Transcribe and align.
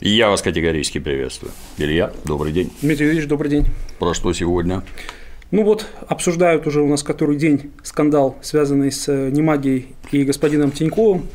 Я 0.00 0.28
вас 0.28 0.42
категорически 0.42 0.98
приветствую. 0.98 1.52
Илья, 1.78 2.12
добрый 2.26 2.52
день. 2.52 2.70
Дмитрий 2.82 3.06
Юрьевич, 3.06 3.28
добрый 3.28 3.50
день. 3.50 3.64
Про 3.98 4.12
что 4.12 4.30
сегодня? 4.34 4.82
Ну 5.50 5.64
вот, 5.64 5.86
обсуждают 6.06 6.66
уже 6.66 6.82
у 6.82 6.86
нас 6.86 7.02
который 7.02 7.36
день 7.38 7.72
скандал, 7.82 8.36
связанный 8.42 8.92
с 8.92 9.08
э, 9.08 9.30
Немагией 9.30 9.94
и 10.10 10.24
господином 10.24 10.70
Тиньковым. 10.70 11.26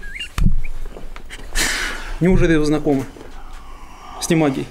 Неужели 2.19 2.55
вы 2.55 2.65
знакомы 2.65 3.05
с 4.21 4.29
Немагией? 4.29 4.68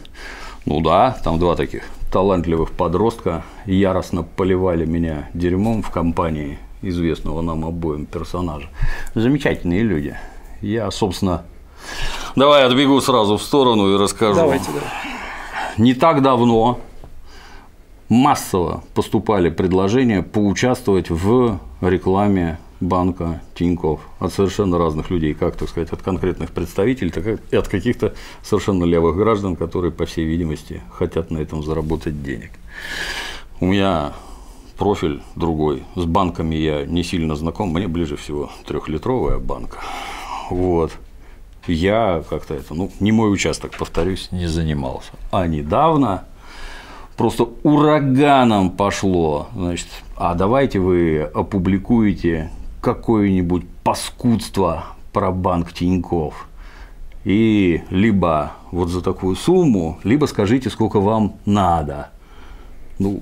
Ну 0.66 0.80
да, 0.80 1.18
там 1.24 1.40
два 1.40 1.56
таких 1.56 1.82
талантливых 2.12 2.70
подростка 2.70 3.44
яростно 3.66 4.22
поливали 4.22 4.84
меня 4.84 5.28
дерьмом 5.34 5.82
в 5.82 5.90
компании 5.90 6.58
известного 6.80 7.42
нам 7.42 7.64
обоим 7.64 8.06
персонажа. 8.06 8.68
Замечательные 9.16 9.82
люди. 9.82 10.16
Я, 10.60 10.88
собственно, 10.92 11.42
давай 12.36 12.64
отбегу 12.64 13.00
сразу 13.00 13.36
в 13.36 13.42
сторону 13.42 13.94
и 13.94 13.98
расскажу. 13.98 14.34
Давайте, 14.34 14.70
да. 14.72 14.80
Не 15.78 15.94
так 15.94 16.22
давно 16.22 16.80
массово 18.08 18.82
поступали 18.94 19.50
предложения 19.50 20.22
поучаствовать 20.22 21.10
в 21.10 21.58
рекламе 21.80 22.58
банка 22.80 23.42
Тиньков 23.54 24.00
от 24.18 24.32
совершенно 24.32 24.78
разных 24.78 25.10
людей, 25.10 25.34
как, 25.34 25.56
так 25.56 25.68
сказать, 25.68 25.92
от 25.92 26.02
конкретных 26.02 26.50
представителей, 26.50 27.10
так 27.10 27.40
и 27.50 27.56
от 27.56 27.68
каких-то 27.68 28.14
совершенно 28.42 28.84
левых 28.84 29.16
граждан, 29.16 29.54
которые, 29.54 29.92
по 29.92 30.06
всей 30.06 30.24
видимости, 30.24 30.82
хотят 30.92 31.30
на 31.30 31.38
этом 31.38 31.62
заработать 31.62 32.22
денег. 32.22 32.50
У 33.60 33.66
меня 33.66 34.12
профиль 34.78 35.22
другой. 35.36 35.84
С 35.94 36.04
банками 36.04 36.54
я 36.54 36.86
не 36.86 37.04
сильно 37.04 37.36
знаком, 37.36 37.68
мне 37.70 37.86
ближе 37.86 38.16
всего 38.16 38.50
трехлитровая 38.66 39.38
банка. 39.38 39.78
Вот. 40.48 40.92
Я 41.66 42.22
как-то 42.28 42.54
это, 42.54 42.74
ну, 42.74 42.90
не 43.00 43.12
мой 43.12 43.32
участок, 43.32 43.72
повторюсь, 43.78 44.28
не 44.32 44.46
занимался. 44.46 45.12
А 45.30 45.46
недавно 45.46 46.24
просто 47.16 47.48
ураганом 47.62 48.70
пошло, 48.70 49.48
значит, 49.54 49.88
а 50.16 50.34
давайте 50.34 50.78
вы 50.78 51.22
опубликуете 51.22 52.50
какое-нибудь 52.80 53.66
паскудство 53.84 54.86
про 55.12 55.30
банк 55.30 55.72
Тиньков. 55.72 56.46
И 57.24 57.82
либо 57.90 58.52
вот 58.70 58.88
за 58.88 59.02
такую 59.02 59.36
сумму, 59.36 59.98
либо 60.04 60.24
скажите, 60.24 60.70
сколько 60.70 61.00
вам 61.00 61.34
надо. 61.44 62.08
Ну, 62.98 63.20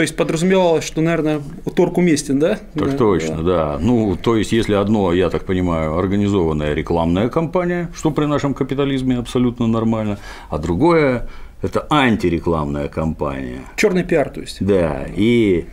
то 0.00 0.02
есть 0.02 0.16
подразумевалось, 0.16 0.82
что, 0.82 1.02
наверное, 1.02 1.42
торг 1.76 1.98
уместен, 1.98 2.38
да? 2.38 2.58
Так 2.72 2.92
да, 2.92 2.96
точно, 2.96 3.42
да. 3.42 3.42
да. 3.42 3.78
Ну, 3.78 4.16
то 4.16 4.34
есть, 4.34 4.50
если 4.50 4.72
одно, 4.72 5.12
я 5.12 5.28
так 5.28 5.44
понимаю, 5.44 5.98
организованная 5.98 6.72
рекламная 6.72 7.28
кампания, 7.28 7.90
что 7.94 8.10
при 8.10 8.24
нашем 8.24 8.54
капитализме 8.54 9.18
абсолютно 9.18 9.66
нормально, 9.66 10.18
а 10.48 10.56
другое 10.56 11.28
это 11.60 11.86
антирекламная 11.90 12.88
кампания. 12.88 13.60
Черный 13.76 14.02
пиар, 14.02 14.30
то 14.30 14.40
есть. 14.40 14.64
Да, 14.64 15.04
и 15.14 15.66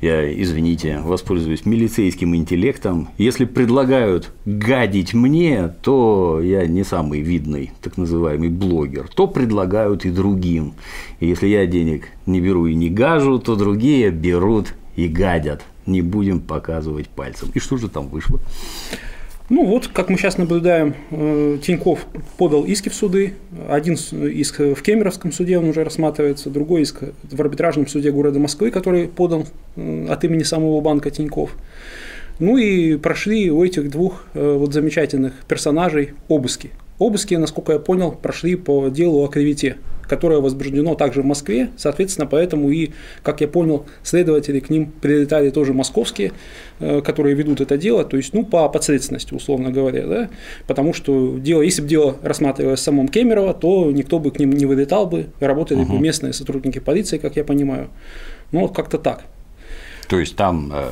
я, 0.00 0.30
извините, 0.42 1.00
воспользуюсь 1.00 1.64
милицейским 1.64 2.36
интеллектом. 2.36 3.08
Если 3.16 3.46
предлагают 3.46 4.30
гадить 4.44 5.14
мне, 5.14 5.68
то 5.82 6.40
я 6.42 6.66
не 6.66 6.84
самый 6.84 7.20
видный, 7.20 7.72
так 7.80 7.96
называемый 7.96 8.50
блогер, 8.50 9.08
то 9.08 9.26
предлагают 9.26 10.04
и 10.04 10.10
другим. 10.10 10.74
И 11.20 11.26
если 11.26 11.46
я 11.46 11.66
денег 11.66 12.08
не 12.26 12.40
беру 12.40 12.66
и 12.66 12.74
не 12.74 12.90
гажу, 12.90 13.38
то 13.38 13.56
другие 13.56 14.10
берут 14.10 14.74
и 14.96 15.08
гадят. 15.08 15.64
Не 15.86 16.02
будем 16.02 16.40
показывать 16.40 17.08
пальцем. 17.08 17.50
И 17.54 17.58
что 17.58 17.76
же 17.76 17.88
там 17.88 18.08
вышло? 18.08 18.40
Ну 19.48 19.64
вот, 19.64 19.86
как 19.86 20.08
мы 20.10 20.18
сейчас 20.18 20.38
наблюдаем, 20.38 20.94
э, 21.12 21.58
Тиньков 21.62 22.06
подал 22.36 22.64
иски 22.64 22.88
в 22.88 22.94
суды. 22.94 23.34
Один 23.68 23.94
иск 23.94 24.58
в 24.58 24.82
Кемеровском 24.82 25.30
суде, 25.30 25.56
он 25.56 25.68
уже 25.68 25.84
рассматривается, 25.84 26.50
другой 26.50 26.82
иск 26.82 27.02
в 27.22 27.40
арбитражном 27.40 27.86
суде 27.86 28.10
города 28.10 28.40
Москвы, 28.40 28.72
который 28.72 29.06
подан 29.06 29.44
э, 29.76 30.08
от 30.10 30.24
имени 30.24 30.42
самого 30.42 30.80
банка 30.80 31.12
Тиньков. 31.12 31.52
Ну 32.40 32.56
и 32.56 32.96
прошли 32.96 33.50
у 33.52 33.64
этих 33.64 33.88
двух 33.88 34.24
э, 34.34 34.56
вот 34.58 34.72
замечательных 34.72 35.32
персонажей 35.46 36.14
обыски. 36.26 36.70
Обыски, 36.98 37.34
насколько 37.34 37.72
я 37.72 37.78
понял, 37.78 38.12
прошли 38.12 38.56
по 38.56 38.88
делу 38.88 39.24
о 39.24 39.28
клевете 39.28 39.76
которое 40.06 40.40
возбуждено 40.40 40.94
также 40.94 41.22
в 41.22 41.24
Москве, 41.24 41.70
соответственно, 41.76 42.26
поэтому 42.26 42.70
и, 42.70 42.90
как 43.22 43.40
я 43.40 43.48
понял, 43.48 43.86
следователи 44.02 44.60
к 44.60 44.70
ним 44.70 44.86
прилетали 45.00 45.50
тоже 45.50 45.74
московские, 45.74 46.32
э, 46.78 47.00
которые 47.00 47.34
ведут 47.34 47.60
это 47.60 47.76
дело, 47.76 48.04
то 48.04 48.16
есть, 48.16 48.32
ну, 48.32 48.44
по 48.44 48.68
подследственности, 48.68 49.34
условно 49.34 49.70
говоря, 49.70 50.06
да, 50.06 50.30
потому 50.66 50.92
что 50.92 51.38
дело, 51.38 51.62
если 51.62 51.82
бы 51.82 51.88
дело 51.88 52.16
рассматривалось 52.22 52.80
в 52.80 52.82
самом 52.82 53.08
Кемерово, 53.08 53.54
то 53.54 53.90
никто 53.90 54.18
бы 54.18 54.30
к 54.30 54.38
ним 54.38 54.52
не 54.52 54.66
вылетал 54.66 55.06
бы, 55.06 55.26
работали 55.40 55.80
угу. 55.80 55.94
бы 55.94 55.98
местные 55.98 56.32
сотрудники 56.32 56.78
полиции, 56.78 57.18
как 57.18 57.36
я 57.36 57.44
понимаю, 57.44 57.88
ну, 58.52 58.60
вот 58.60 58.74
как-то 58.74 58.98
так. 58.98 59.24
То 60.08 60.20
есть 60.20 60.36
там 60.36 60.70
э, 60.72 60.88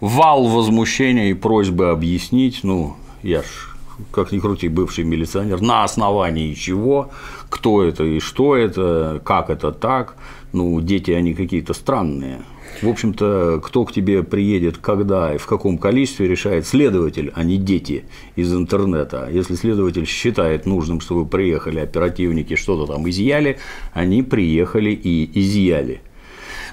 вал 0.00 0.46
возмущения 0.46 1.30
и 1.30 1.34
просьбы 1.34 1.90
объяснить, 1.90 2.60
ну, 2.62 2.94
я 3.24 3.42
ж 3.42 3.71
как 4.10 4.32
ни 4.32 4.38
крути, 4.38 4.68
бывший 4.68 5.04
милиционер, 5.04 5.60
на 5.60 5.84
основании 5.84 6.54
чего, 6.54 7.10
кто 7.48 7.82
это 7.82 8.04
и 8.04 8.20
что 8.20 8.56
это, 8.56 9.20
как 9.24 9.50
это 9.50 9.72
так. 9.72 10.16
Ну, 10.52 10.80
дети, 10.80 11.10
они 11.10 11.34
какие-то 11.34 11.72
странные. 11.72 12.42
В 12.80 12.88
общем-то, 12.88 13.60
кто 13.62 13.84
к 13.84 13.92
тебе 13.92 14.22
приедет, 14.22 14.78
когда 14.78 15.34
и 15.34 15.38
в 15.38 15.46
каком 15.46 15.78
количестве, 15.78 16.26
решает 16.26 16.66
следователь, 16.66 17.30
а 17.34 17.44
не 17.44 17.58
дети 17.58 18.04
из 18.34 18.52
интернета. 18.54 19.28
Если 19.30 19.54
следователь 19.54 20.06
считает 20.06 20.66
нужным, 20.66 21.00
чтобы 21.00 21.26
приехали 21.26 21.80
оперативники, 21.80 22.56
что-то 22.56 22.92
там 22.92 23.08
изъяли, 23.08 23.58
они 23.92 24.22
приехали 24.22 24.90
и 24.90 25.30
изъяли. 25.40 26.00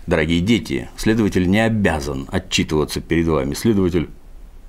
Дорогие 0.07 0.39
дети, 0.39 0.89
следователь 0.95 1.47
не 1.49 1.63
обязан 1.63 2.27
отчитываться 2.31 3.01
перед 3.01 3.27
вами. 3.27 3.53
Следователь 3.53 4.09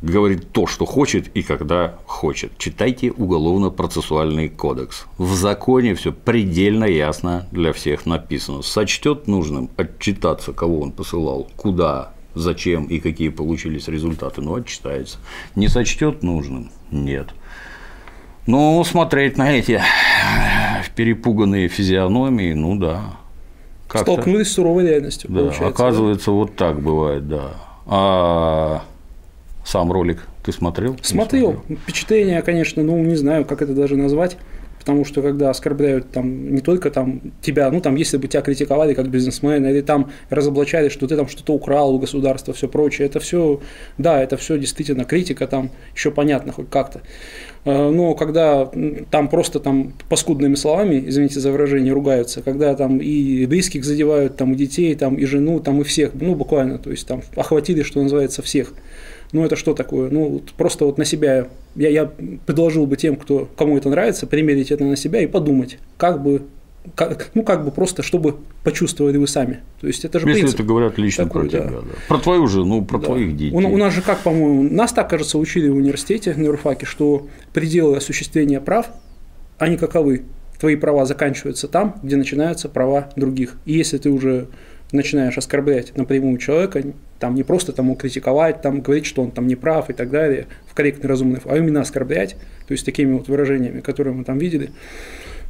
говорит 0.03 0.53
то, 0.53 0.67
что 0.67 0.87
хочет 0.87 1.29
и 1.35 1.43
когда 1.43 1.95
хочет. 2.07 2.57
Читайте 2.59 3.13
Уголовно-процессуальный 3.13 4.49
кодекс. 4.49 5.07
В 5.19 5.35
законе 5.35 5.95
все 5.95 6.13
предельно 6.13 6.85
ясно 6.85 7.47
для 7.53 7.73
всех 7.73 8.07
написано. 8.07 8.63
Сочтет 8.63 9.27
нужным 9.27 9.71
отчитаться, 9.77 10.53
кого 10.53 10.81
он 10.81 10.93
посылал, 10.93 11.49
куда, 11.57 12.13
зачем 12.35 12.87
и 12.87 12.99
какие 12.99 13.29
получились 13.29 13.89
результаты, 13.89 14.41
но 14.41 14.55
отчитается. 14.55 15.19
Не 15.55 15.69
сочтет 15.69 16.23
нужным– 16.23 16.71
нет. 16.91 17.29
Ну, 18.47 18.83
смотреть 18.85 19.37
на 19.37 19.53
эти 19.53 19.81
перепуганные 20.97 21.69
физиономии, 21.69 22.53
ну 22.53 22.77
да. 22.77 23.17
Столкнулись 23.89 24.49
с 24.49 24.55
суровой 24.55 24.87
реальностью, 24.87 25.31
да, 25.31 25.51
Оказывается, 25.67 26.27
да? 26.27 26.33
вот 26.33 26.57
так 26.57 26.81
бывает, 26.81 27.29
да. 27.29 27.53
А 27.87 28.83
сам 29.71 29.93
ролик 29.93 30.27
ты 30.45 30.51
смотрел? 30.53 30.97
Смотрел. 31.01 31.53
смотрел. 31.53 31.79
Впечатление, 31.79 32.43
конечно, 32.43 32.83
ну, 32.83 32.99
не 32.99 33.15
знаю, 33.15 33.45
как 33.45 33.63
это 33.63 33.73
даже 33.73 33.97
назвать. 33.97 34.37
Потому 34.81 35.05
что 35.05 35.21
когда 35.21 35.51
оскорбляют 35.51 36.11
там 36.11 36.55
не 36.55 36.63
только 36.63 36.91
там 36.91 37.21
тебя, 37.43 37.71
ну 37.71 37.83
там 37.83 37.97
если 37.97 38.17
бы 38.17 38.29
тебя 38.29 38.41
критиковали 38.41 38.95
как 38.95 39.11
бизнесмена, 39.11 39.67
или 39.67 39.83
там 39.83 40.11
разоблачали, 40.31 40.89
что 40.89 41.07
ты 41.07 41.17
там 41.17 41.29
что-то 41.29 41.53
украл 41.53 41.95
у 41.95 41.99
государства, 41.99 42.55
все 42.55 42.67
прочее, 42.67 43.07
это 43.07 43.21
все, 43.21 43.61
да, 43.99 44.23
это 44.23 44.39
все 44.39 44.59
действительно 44.59 45.05
критика, 45.05 45.47
там 45.47 45.71
еще 45.95 46.11
понятно 46.11 46.53
хоть 46.53 46.71
как-то. 46.71 47.03
Э, 47.67 47.91
но 47.91 48.15
когда 48.15 48.71
там 49.11 49.29
просто 49.29 49.61
там 49.61 49.93
паскудными 50.09 50.55
словами, 50.55 51.05
извините 51.07 51.41
за 51.41 51.53
выражение, 51.53 51.93
ругаются, 51.93 52.41
когда 52.41 52.75
там 52.75 52.99
и 53.03 53.45
близких 53.45 53.85
задевают, 53.85 54.39
там 54.39 54.55
и 54.55 54.57
детей, 54.57 54.95
там 54.95 55.17
и 55.17 55.27
жену, 55.27 55.61
там 55.61 55.83
и 55.83 55.85
всех, 55.85 56.13
ну 56.15 56.35
буквально, 56.35 56.79
то 56.79 56.91
есть 56.91 57.07
там 57.07 57.21
охватили, 57.37 57.83
что 57.83 58.03
называется, 58.03 58.41
всех– 58.41 58.73
ну 59.33 59.45
это 59.45 59.57
что 59.57 59.75
такое? 59.75 60.11
Ну 60.11 60.29
вот 60.29 60.53
просто 60.53 60.85
вот 60.85 60.99
на 60.99 61.05
себя, 61.05 61.49
я, 61.77 61.89
я 61.89 62.11
предложил 62.47 62.87
бы 62.87 62.97
тем, 62.97 63.17
кто, 63.17 63.49
кому 63.57 63.77
это 63.77 63.89
нравится, 63.89 64.27
примерить 64.27 64.71
это 64.71 64.85
на 64.85 64.97
себя 64.97 65.21
и 65.23 65.27
подумать, 65.27 65.79
как 65.97 66.23
бы 66.23 66.43
как, 66.95 67.31
ну, 67.35 67.43
как 67.43 67.65
бы 67.65 67.71
просто, 67.71 68.03
чтобы 68.03 68.37
почувствовали 68.65 69.19
вы 69.19 69.27
сами. 69.27 69.61
То 69.81 69.87
есть 69.87 70.05
это 70.05 70.19
же 70.19 70.27
Если 70.27 70.41
принцип 70.41 70.61
это 70.61 70.69
говорят 70.69 70.99
лично 70.99 71.25
такой, 71.25 71.43
про 71.43 71.49
тебя, 71.49 71.65
да. 71.65 71.81
да. 71.81 71.95
Про 72.09 72.19
твою 72.19 72.47
жену, 72.47 72.85
про 72.85 72.99
да. 72.99 73.07
твоих 73.07 73.37
детей. 73.37 73.55
У, 73.55 73.59
у 73.59 73.77
нас 73.77 73.95
же 73.95 74.03
как, 74.03 74.21
по-моему, 74.21 74.63
нас 74.63 74.93
так, 74.93 75.11
кажется, 75.11 75.39
учили 75.39 75.69
в 75.69 75.77
университете 75.77 76.35
на 76.35 76.45
юрфаке, 76.45 76.87
что 76.87 77.29
пределы 77.53 77.99
осуществления 77.99 78.61
прав, 78.61 78.87
они 79.59 79.77
каковы? 79.77 80.23
Твои 80.59 80.77
права 80.77 81.07
заканчиваются 81.07 81.69
там, 81.69 81.97
где 82.03 82.17
начинаются 82.17 82.69
права 82.69 83.11
других. 83.17 83.57
И 83.65 83.73
если 83.73 83.99
ты 83.99 84.11
уже 84.11 84.49
начинаешь 84.93 85.39
оскорблять 85.39 85.97
напрямую 85.97 86.39
человека, 86.39 86.83
там 87.19 87.35
не 87.35 87.43
просто 87.43 87.73
тому 87.73 87.95
критиковать, 87.95 88.63
там 88.63 88.81
говорить, 88.81 89.07
что 89.07 89.23
он 89.23 89.31
там 89.31 89.47
не 89.47 89.57
прав 89.57 89.91
и 89.91 89.93
так 89.93 90.11
далее, 90.11 90.47
в 90.67 90.75
корректной, 90.75 91.09
разумной, 91.09 91.41
а 91.45 91.57
именно 91.57 91.81
оскорблять, 91.81 92.37
то 92.67 92.73
есть 92.73 92.85
такими 92.85 93.13
вот 93.13 93.29
выражениями, 93.29 93.81
которые 93.81 94.15
мы 94.15 94.25
там 94.25 94.39
видели, 94.39 94.71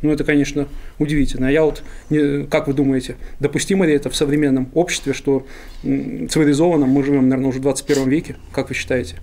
ну, 0.03 0.11
это, 0.11 0.25
конечно, 0.25 0.67
удивительно. 0.99 1.49
А 1.49 1.51
я 1.51 1.63
вот, 1.63 1.83
не, 2.09 2.47
как 2.47 2.69
вы 2.69 2.73
думаете, 2.73 3.17
допустимо 3.39 3.85
ли 3.85 3.93
это 3.93 4.09
в 4.09 4.17
современном 4.17 4.71
обществе, 4.75 5.13
что 5.13 5.47
цивилизованном 5.83 6.89
мы 6.89 7.05
живем, 7.05 7.29
наверное, 7.29 7.51
уже 7.51 7.59
в 7.59 7.63
21 7.63 8.09
веке, 8.09 8.37
как 8.53 8.71
вы 8.71 8.75
считаете? 8.75 9.17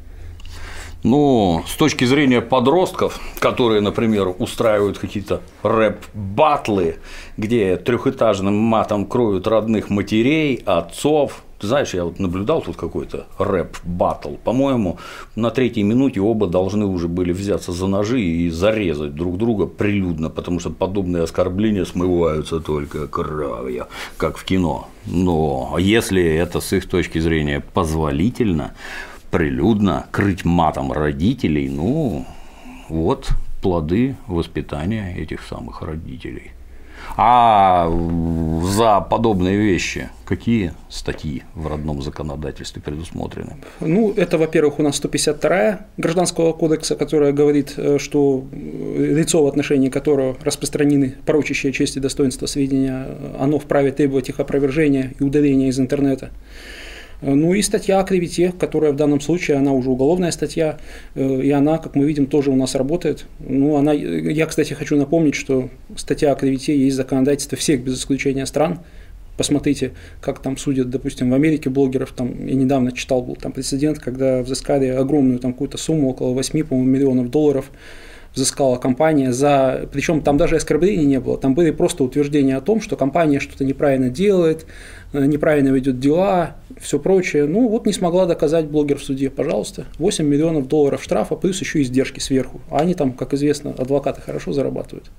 Ну, 1.09 1.63
с 1.65 1.77
точки 1.77 2.03
зрения 2.03 2.41
подростков, 2.41 3.21
которые, 3.39 3.79
например, 3.79 4.35
устраивают 4.39 4.97
какие-то 4.97 5.41
рэп-батлы, 5.63 6.97
где 7.37 7.77
трехэтажным 7.77 8.53
матом 8.53 9.05
кроют 9.05 9.47
родных 9.47 9.89
матерей, 9.89 10.61
отцов, 10.65 11.43
ты 11.59 11.67
знаешь, 11.67 11.93
я 11.93 12.03
вот 12.03 12.19
наблюдал 12.19 12.61
тут 12.61 12.75
какой-то 12.75 13.25
рэп-баттл. 13.39 14.33
По-моему, 14.43 14.97
на 15.37 15.49
третьей 15.49 15.83
минуте 15.83 16.19
оба 16.19 16.45
должны 16.45 16.85
уже 16.85 17.07
были 17.07 17.31
взяться 17.31 17.71
за 17.71 17.87
ножи 17.87 18.21
и 18.21 18.49
зарезать 18.49 19.15
друг 19.15 19.37
друга 19.37 19.65
прилюдно, 19.65 20.29
потому 20.29 20.59
что 20.59 20.71
подобные 20.71 21.23
оскорбления 21.23 21.85
смываются 21.85 22.59
только 22.59 23.07
кровью, 23.07 23.87
как 24.17 24.37
в 24.37 24.43
кино. 24.43 24.89
Но 25.05 25.77
если 25.79 26.21
это 26.21 26.59
с 26.59 26.73
их 26.73 26.89
точки 26.89 27.19
зрения 27.19 27.63
позволительно, 27.73 28.73
прилюдно 29.31 30.07
крыть 30.11 30.45
матом 30.45 30.91
родителей, 30.91 31.69
ну, 31.69 32.25
вот 32.89 33.29
плоды 33.61 34.15
воспитания 34.27 35.15
этих 35.17 35.41
самых 35.41 35.81
родителей. 35.81 36.51
А 37.15 37.89
за 38.63 39.01
подобные 39.01 39.57
вещи 39.57 40.09
какие 40.25 40.73
статьи 40.89 41.43
в 41.55 41.67
родном 41.67 42.01
законодательстве 42.01 42.81
предусмотрены? 42.81 43.57
Ну, 43.79 44.13
это, 44.15 44.37
во-первых, 44.37 44.79
у 44.79 44.83
нас 44.83 44.97
152 44.97 45.79
Гражданского 45.97 46.53
кодекса, 46.53 46.95
которая 46.95 47.31
говорит, 47.31 47.73
э, 47.77 47.97
что 47.97 48.45
лицо, 48.51 49.43
в 49.43 49.47
отношении 49.47 49.89
которого 49.89 50.35
распространены 50.41 51.15
порочащие 51.25 51.71
честь 51.71 51.97
и 51.97 51.99
достоинство 51.99 52.45
сведения, 52.45 53.07
оно 53.39 53.57
вправе 53.57 53.91
требовать 53.91 54.29
их 54.29 54.39
опровержения 54.39 55.13
и 55.19 55.23
удаления 55.23 55.69
из 55.69 55.79
интернета. 55.79 56.31
Ну 57.21 57.53
и 57.53 57.61
статья 57.63 57.99
о 57.99 58.03
клевете, 58.03 58.53
которая 58.57 58.91
в 58.91 58.95
данном 58.95 59.21
случае, 59.21 59.57
она 59.57 59.73
уже 59.73 59.89
уголовная 59.89 60.31
статья, 60.31 60.77
э, 61.15 61.41
и 61.41 61.49
она, 61.49 61.79
как 61.79 61.95
мы 61.95 62.05
видим, 62.05 62.27
тоже 62.27 62.51
у 62.51 62.55
нас 62.55 62.75
работает. 62.75 63.25
Ну, 63.39 63.75
она, 63.75 63.91
я, 63.91 64.45
кстати, 64.45 64.73
хочу 64.73 64.95
напомнить, 64.97 65.33
что 65.33 65.69
статья 65.95 66.31
о 66.31 66.35
клевете 66.35 66.77
есть 66.77 66.95
законодательство 66.95 67.57
всех 67.57 67.83
без 67.83 67.99
исключения 67.99 68.45
стран. 68.45 68.79
Посмотрите, 69.35 69.93
как 70.21 70.39
там 70.39 70.57
судят, 70.57 70.89
допустим, 70.89 71.31
в 71.31 71.33
Америке 71.33 71.69
блогеров. 71.69 72.11
Там, 72.11 72.45
я 72.47 72.55
недавно 72.55 72.91
читал, 72.91 73.21
был 73.21 73.35
там 73.35 73.51
прецедент, 73.51 73.99
когда 73.99 74.41
взыскали 74.41 74.87
огромную 74.87 75.39
там 75.39 75.53
какую-то 75.53 75.77
сумму, 75.77 76.09
около 76.09 76.33
8, 76.33 76.63
по-моему, 76.65 76.89
миллионов 76.89 77.31
долларов 77.31 77.71
взыскала 78.37 78.77
компания 78.77 79.33
за... 79.33 79.89
Причем 79.91 80.21
там 80.21 80.37
даже 80.37 80.55
оскорблений 80.55 81.05
не 81.05 81.19
было, 81.19 81.37
там 81.37 81.55
были 81.55 81.71
просто 81.71 82.03
утверждения 82.03 82.55
о 82.55 82.61
том, 82.61 82.79
что 82.79 82.95
компания 82.95 83.39
что-то 83.39 83.65
неправильно 83.65 84.09
делает, 84.09 84.65
э, 85.11 85.25
неправильно 85.25 85.69
ведет 85.69 85.99
дела, 85.99 86.55
все 86.79 86.99
прочее. 86.99 87.47
Ну 87.47 87.67
вот 87.67 87.85
не 87.85 87.93
смогла 87.93 88.25
доказать 88.25 88.67
блогер 88.67 88.97
в 88.97 89.03
суде, 89.03 89.29
пожалуйста, 89.29 89.85
8 89.97 90.25
миллионов 90.25 90.67
долларов 90.67 91.03
штрафа, 91.03 91.35
плюс 91.35 91.59
еще 91.59 91.81
издержки 91.81 92.19
сверху. 92.19 92.61
А 92.69 92.77
они 92.77 92.93
там, 92.93 93.11
как 93.11 93.33
известно, 93.33 93.71
адвокаты 93.71 94.21
хорошо 94.21 94.53
зарабатывают. 94.53 95.09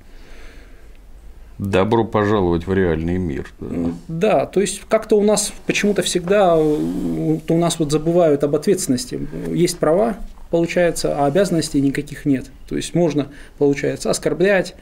Добро 1.58 2.04
пожаловать 2.04 2.68
в 2.68 2.72
реальный 2.72 3.18
мир. 3.18 3.52
Да, 3.58 3.90
да 4.06 4.46
то 4.46 4.60
есть 4.60 4.82
как-то 4.88 5.16
у 5.16 5.24
нас 5.24 5.52
почему-то 5.66 6.02
всегда 6.02 6.56
у 6.56 7.40
нас 7.48 7.80
вот 7.80 7.90
забывают 7.90 8.44
об 8.44 8.54
ответственности. 8.54 9.26
Есть 9.50 9.78
права, 9.78 10.18
получается, 10.50 11.16
а 11.16 11.26
обязанностей 11.26 11.80
никаких 11.80 12.24
нет. 12.24 12.46
То 12.68 12.76
есть 12.76 12.94
можно, 12.94 13.28
получается, 13.58 14.10
оскорблять, 14.10 14.74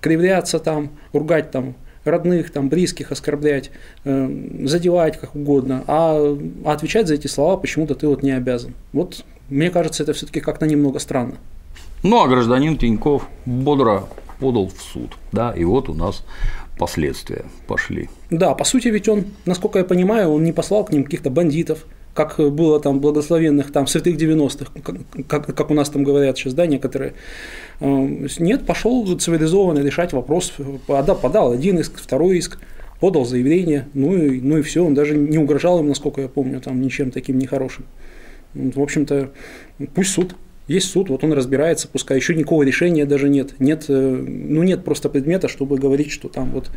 кривляться 0.00 0.58
там, 0.58 0.90
ругать 1.12 1.50
там 1.50 1.74
родных, 2.04 2.50
там, 2.50 2.68
близких 2.68 3.12
оскорблять, 3.12 3.70
э, 4.04 4.28
задевать 4.64 5.18
как 5.18 5.34
угодно, 5.34 5.84
а, 5.86 6.36
а 6.64 6.72
отвечать 6.72 7.06
за 7.06 7.14
эти 7.14 7.28
слова 7.28 7.56
почему-то 7.56 7.94
ты 7.94 8.06
вот 8.08 8.22
не 8.22 8.32
обязан. 8.32 8.74
Вот 8.92 9.24
мне 9.48 9.70
кажется, 9.70 10.02
это 10.02 10.12
все-таки 10.12 10.40
как-то 10.40 10.66
немного 10.66 10.98
странно. 10.98 11.34
Ну, 12.02 12.22
а 12.22 12.28
гражданин 12.28 12.76
Тиньков 12.76 13.28
бодро 13.46 14.04
подал 14.40 14.68
в 14.68 14.82
суд, 14.82 15.12
да, 15.30 15.52
и 15.52 15.62
вот 15.62 15.88
у 15.88 15.94
нас 15.94 16.24
последствия 16.78 17.44
пошли. 17.68 18.08
Да, 18.30 18.54
по 18.54 18.64
сути, 18.64 18.88
ведь 18.88 19.08
он, 19.08 19.26
насколько 19.44 19.78
я 19.78 19.84
понимаю, 19.84 20.30
он 20.30 20.42
не 20.42 20.52
послал 20.52 20.84
к 20.84 20.92
ним 20.92 21.04
каких-то 21.04 21.30
бандитов, 21.30 21.86
как 22.14 22.38
было 22.38 22.78
там 22.78 23.00
благословенных 23.00 23.72
там 23.72 23.86
святых 23.86 24.16
90-х, 24.16 24.70
как, 25.26 25.54
как 25.54 25.70
у 25.70 25.74
нас 25.74 25.88
там 25.88 26.04
говорят 26.04 26.36
сейчас, 26.36 26.54
да, 26.54 26.66
некоторые. 26.66 27.14
Эм, 27.80 28.26
нет, 28.38 28.66
пошел 28.66 29.18
цивилизованно 29.18 29.78
решать 29.78 30.12
вопрос, 30.12 30.52
подал, 30.86 31.16
подал 31.16 31.52
один 31.52 31.78
иск, 31.78 31.98
второй 31.98 32.38
иск, 32.38 32.58
подал 33.00 33.24
заявление, 33.24 33.88
ну 33.94 34.16
и, 34.16 34.40
ну 34.40 34.58
и 34.58 34.62
все, 34.62 34.84
он 34.84 34.94
даже 34.94 35.16
не 35.16 35.38
угрожал 35.38 35.80
им, 35.80 35.88
насколько 35.88 36.20
я 36.20 36.28
помню, 36.28 36.60
там 36.60 36.80
ничем 36.80 37.10
таким 37.10 37.38
нехорошим. 37.38 37.84
В 38.54 38.80
общем-то, 38.80 39.30
пусть 39.94 40.10
суд 40.10 40.34
есть 40.68 40.90
суд, 40.90 41.08
вот 41.08 41.24
он 41.24 41.32
разбирается, 41.32 41.88
пускай 41.88 42.16
еще 42.16 42.34
никакого 42.34 42.62
решения 42.62 43.04
даже 43.04 43.28
нет. 43.28 43.54
Нет, 43.58 43.86
э, 43.88 43.92
ну 43.92 44.62
нет 44.62 44.84
просто 44.84 45.08
предмета, 45.08 45.48
чтобы 45.48 45.76
говорить, 45.76 46.12
что 46.12 46.28
там 46.28 46.50
вот 46.50 46.70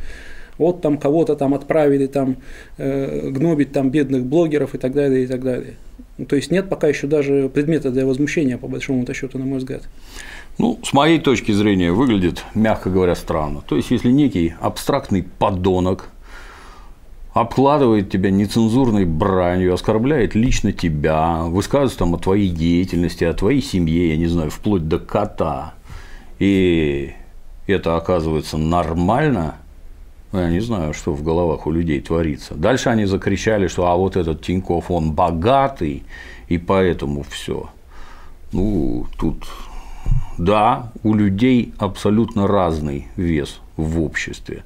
вот 0.58 0.82
там 0.82 0.98
кого-то 0.98 1.36
там 1.36 1.54
отправили 1.54 2.08
там 2.08 2.38
э, 2.78 3.30
гнобить 3.30 3.72
там 3.72 3.90
бедных 3.90 4.26
блогеров 4.26 4.76
и 4.76 4.78
так 4.78 4.94
далее, 4.94 5.24
и 5.24 5.28
так 5.28 5.44
далее. 5.44 5.76
Ну, 6.18 6.26
то 6.26 6.36
есть 6.36 6.52
нет 6.52 6.70
пока 6.70 6.88
еще 6.88 7.08
даже 7.08 7.50
предмета 7.50 7.92
для 7.92 8.06
возмущения, 8.06 8.58
по 8.58 8.68
большому 8.68 9.06
счету, 9.14 9.38
на 9.38 9.46
мой 9.46 9.60
взгляд. 9.60 9.84
Ну, 10.58 10.80
с 10.84 10.94
моей 10.94 11.20
точки 11.20 11.52
зрения, 11.52 11.92
выглядит, 11.92 12.44
мягко 12.54 12.90
говоря, 12.90 13.16
странно. 13.16 13.62
То 13.68 13.76
есть, 13.76 13.92
если 13.92 14.10
некий 14.10 14.54
абстрактный 14.62 15.24
подонок 15.24 16.10
обкладывает 17.34 18.10
тебя 18.10 18.32
нецензурной 18.32 19.04
бранью, 19.04 19.74
оскорбляет 19.74 20.36
лично 20.36 20.72
тебя, 20.72 21.44
высказывает 21.44 21.98
там 21.98 22.16
о 22.16 22.18
твоей 22.18 22.48
деятельности, 22.50 23.26
о 23.26 23.34
твоей 23.34 23.62
семье, 23.62 24.12
я 24.12 24.18
не 24.18 24.28
знаю, 24.28 24.50
вплоть 24.50 24.88
до 24.88 25.00
кота, 25.00 25.74
и 26.40 27.12
это 27.68 27.98
оказывается 27.98 28.58
нормально, 28.58 29.56
я 30.34 30.50
не 30.50 30.60
знаю, 30.60 30.94
что 30.94 31.14
в 31.14 31.24
головах 31.24 31.68
у 31.68 31.72
людей 31.72 32.02
творится. 32.02 32.56
Дальше 32.56 32.90
они 32.90 33.06
закричали, 33.06 33.68
что 33.68 33.88
а 33.88 33.96
вот 33.96 34.16
этот 34.16 34.42
Тиньков, 34.42 34.92
он 34.92 35.12
богатый, 35.12 36.04
и 36.48 36.58
поэтому 36.58 37.24
все. 37.24 37.70
Ну, 38.52 39.08
тут, 39.18 39.48
да, 40.38 40.92
у 41.04 41.14
людей 41.14 41.74
абсолютно 41.78 42.48
разный 42.48 43.08
вес 43.16 43.60
в 43.78 44.02
обществе. 44.02 44.64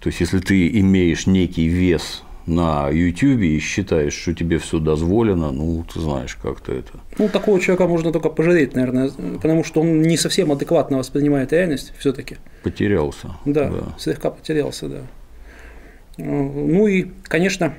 То 0.00 0.08
есть, 0.08 0.20
если 0.20 0.40
ты 0.40 0.68
имеешь 0.80 1.26
некий 1.26 1.68
вес 1.68 2.22
на 2.46 2.88
YouTube 2.90 3.40
и 3.40 3.58
считаешь, 3.58 4.14
что 4.14 4.34
тебе 4.34 4.58
все 4.58 4.78
дозволено, 4.78 5.50
ну, 5.52 5.84
ты 5.92 6.00
знаешь, 6.00 6.36
как-то 6.42 6.72
это. 6.72 6.92
Ну, 7.18 7.28
такого 7.28 7.60
человека 7.60 7.86
можно 7.86 8.12
только 8.12 8.28
пожалеть, 8.28 8.74
наверное, 8.74 9.10
потому 9.40 9.64
что 9.64 9.80
он 9.80 10.02
не 10.02 10.16
совсем 10.16 10.50
адекватно 10.52 10.98
воспринимает 10.98 11.52
реальность 11.52 11.92
все-таки. 11.98 12.36
Потерялся. 12.62 13.30
Да, 13.44 13.70
да, 13.70 13.94
слегка 13.98 14.30
потерялся, 14.30 14.88
да. 14.88 15.00
Ну 16.18 16.86
и, 16.86 17.06
конечно, 17.24 17.74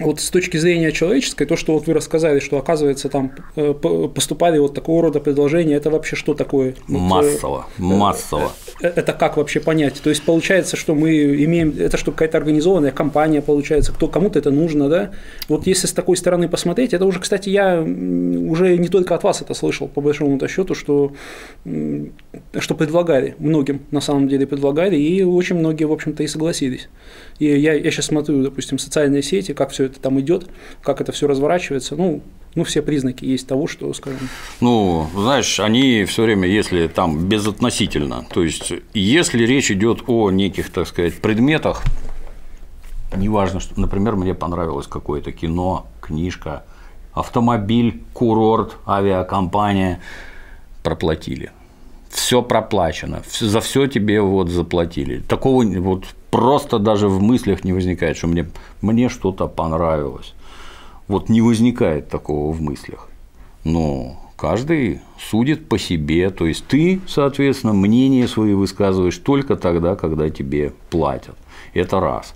вот 0.00 0.20
с 0.20 0.30
точки 0.30 0.56
зрения 0.56 0.90
человеческой, 0.92 1.44
то, 1.44 1.56
что 1.56 1.74
вот 1.74 1.86
вы 1.86 1.92
рассказали, 1.92 2.40
что 2.40 2.56
оказывается 2.58 3.08
там 3.08 3.32
э, 3.56 3.74
поступали 3.74 4.58
вот 4.58 4.74
такого 4.74 5.02
рода 5.02 5.20
предложения, 5.20 5.74
это 5.74 5.90
вообще 5.90 6.16
что 6.16 6.34
такое? 6.34 6.74
Массово, 6.88 7.66
вот, 7.76 7.96
массово. 7.96 8.52
Э, 8.80 8.86
э, 8.86 8.92
это 8.96 9.12
как 9.12 9.36
вообще 9.36 9.60
понять? 9.60 10.00
То 10.02 10.08
есть 10.08 10.22
получается, 10.22 10.76
что 10.76 10.94
мы 10.94 11.44
имеем, 11.44 11.74
это 11.78 11.96
что 11.98 12.10
какая-то 12.10 12.38
организованная 12.38 12.90
компания 12.90 13.42
получается, 13.42 13.92
кто 13.92 14.08
кому-то 14.08 14.38
это 14.38 14.50
нужно, 14.50 14.88
да? 14.88 15.10
Вот 15.48 15.66
если 15.66 15.86
с 15.86 15.92
такой 15.92 16.16
стороны 16.16 16.48
посмотреть, 16.48 16.94
это 16.94 17.04
уже, 17.04 17.20
кстати, 17.20 17.50
я 17.50 17.80
уже 17.82 18.78
не 18.78 18.88
только 18.88 19.14
от 19.14 19.22
вас 19.24 19.42
это 19.42 19.52
слышал, 19.52 19.88
по 19.88 20.00
большому-то 20.00 20.48
счету, 20.48 20.74
что, 20.74 21.12
что 22.58 22.74
предлагали, 22.74 23.34
многим 23.38 23.82
на 23.90 24.00
самом 24.00 24.28
деле 24.28 24.46
предлагали, 24.46 24.96
и 24.96 25.22
очень 25.22 25.56
многие, 25.56 25.84
в 25.84 25.92
общем-то, 25.92 26.22
и 26.22 26.26
согласились. 26.26 26.88
И 27.42 27.58
я, 27.58 27.74
я 27.74 27.90
сейчас 27.90 28.06
смотрю, 28.06 28.40
допустим, 28.40 28.78
социальные 28.78 29.24
сети, 29.24 29.52
как 29.52 29.70
все 29.70 29.86
это 29.86 29.98
там 29.98 30.20
идет, 30.20 30.46
как 30.80 31.00
это 31.00 31.10
все 31.10 31.26
разворачивается. 31.26 31.96
Ну, 31.96 32.22
ну, 32.54 32.62
все 32.62 32.82
признаки 32.82 33.24
есть 33.24 33.48
того, 33.48 33.66
что, 33.66 33.92
скажем. 33.94 34.28
Ну, 34.60 35.08
знаешь, 35.12 35.58
они 35.58 36.04
все 36.04 36.22
время, 36.22 36.46
если 36.46 36.86
там 36.86 37.26
безотносительно, 37.26 38.24
то 38.32 38.44
есть, 38.44 38.72
если 38.94 39.44
речь 39.44 39.72
идет 39.72 40.04
о 40.06 40.30
неких, 40.30 40.70
так 40.70 40.86
сказать, 40.86 41.14
предметах, 41.14 41.82
неважно, 43.16 43.58
что, 43.58 43.80
например, 43.80 44.14
мне 44.14 44.34
понравилось 44.34 44.86
какое-то 44.86 45.32
кино, 45.32 45.88
книжка, 46.00 46.62
автомобиль, 47.12 48.04
курорт, 48.12 48.76
авиакомпания, 48.86 50.00
проплатили. 50.84 51.50
Все 52.08 52.40
проплачено, 52.40 53.20
за 53.40 53.60
все 53.60 53.88
тебе 53.88 54.20
вот 54.20 54.48
заплатили. 54.48 55.18
Такого 55.18 55.64
вот 55.64 56.04
просто 56.32 56.78
даже 56.78 57.08
в 57.08 57.22
мыслях 57.22 57.62
не 57.62 57.72
возникает, 57.74 58.16
что 58.16 58.26
мне, 58.26 58.46
мне 58.80 59.08
что-то 59.10 59.46
понравилось. 59.46 60.34
Вот 61.06 61.28
не 61.28 61.42
возникает 61.42 62.08
такого 62.08 62.52
в 62.52 62.60
мыслях. 62.62 63.08
Но 63.64 64.16
каждый 64.36 65.02
судит 65.20 65.68
по 65.68 65.78
себе, 65.78 66.30
то 66.30 66.46
есть 66.46 66.66
ты, 66.66 67.00
соответственно, 67.06 67.74
мнение 67.74 68.26
свои 68.26 68.54
высказываешь 68.54 69.18
только 69.18 69.56
тогда, 69.56 69.94
когда 69.94 70.30
тебе 70.30 70.72
платят. 70.90 71.36
Это 71.74 72.00
раз. 72.00 72.34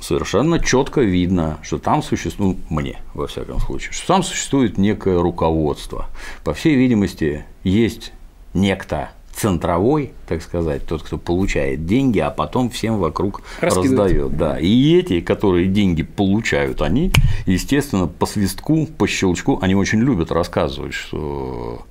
совершенно 0.00 0.60
четко 0.60 1.00
видно, 1.00 1.58
что 1.62 1.78
там 1.78 2.02
существует, 2.04 2.58
ну, 2.70 2.76
мне, 2.76 3.02
во 3.12 3.26
всяком 3.26 3.58
случае, 3.58 3.92
что 3.92 4.06
там 4.06 4.22
существует 4.22 4.78
некое 4.78 5.20
руководство. 5.20 6.06
По 6.44 6.54
всей 6.54 6.76
видимости, 6.76 7.44
есть 7.64 8.12
некто 8.54 9.10
центровой, 9.40 10.12
так 10.28 10.42
сказать, 10.42 10.86
тот, 10.86 11.02
кто 11.02 11.16
получает 11.16 11.86
деньги, 11.86 12.18
а 12.18 12.30
потом 12.30 12.68
всем 12.68 12.98
вокруг 12.98 13.42
раздает. 13.60 14.36
Да. 14.36 14.58
И 14.58 14.98
эти, 14.98 15.20
которые 15.20 15.66
деньги 15.66 16.02
получают, 16.02 16.82
они, 16.82 17.10
естественно, 17.46 18.06
по 18.06 18.26
свистку, 18.26 18.86
по 18.86 19.06
щелчку, 19.06 19.58
они 19.62 19.74
очень 19.74 20.00
любят 20.00 20.30
рассказывать, 20.30 20.92
что 20.92 21.86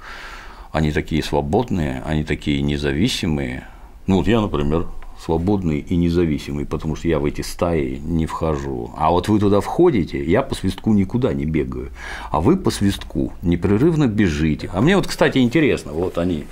они 0.72 0.92
такие 0.92 1.24
свободные, 1.24 2.04
они 2.06 2.24
такие 2.24 2.62
независимые. 2.62 3.68
Ну 4.06 4.18
вот 4.18 4.28
я, 4.28 4.42
например, 4.42 4.86
свободный 5.20 5.80
и 5.80 5.96
независимый, 5.96 6.66
потому 6.66 6.96
что 6.96 7.08
я 7.08 7.20
в 7.20 7.26
эти 7.26 7.42
стаи 7.42 8.00
не 8.04 8.26
вхожу. 8.26 8.92
А 8.98 9.12
вот 9.12 9.28
вы 9.28 9.40
туда 9.40 9.60
входите, 9.60 10.24
я 10.24 10.42
по 10.42 10.56
свистку 10.56 10.94
никуда 10.94 11.34
не 11.34 11.46
бегаю, 11.46 11.90
а 12.32 12.40
вы 12.40 12.56
по 12.56 12.72
свистку 12.72 13.34
непрерывно 13.42 14.08
бежите. 14.08 14.70
А 14.74 14.82
мне 14.82 14.96
вот, 14.96 15.08
кстати, 15.08 15.40
интересно, 15.40 15.92
вот 15.92 16.18
они 16.18 16.46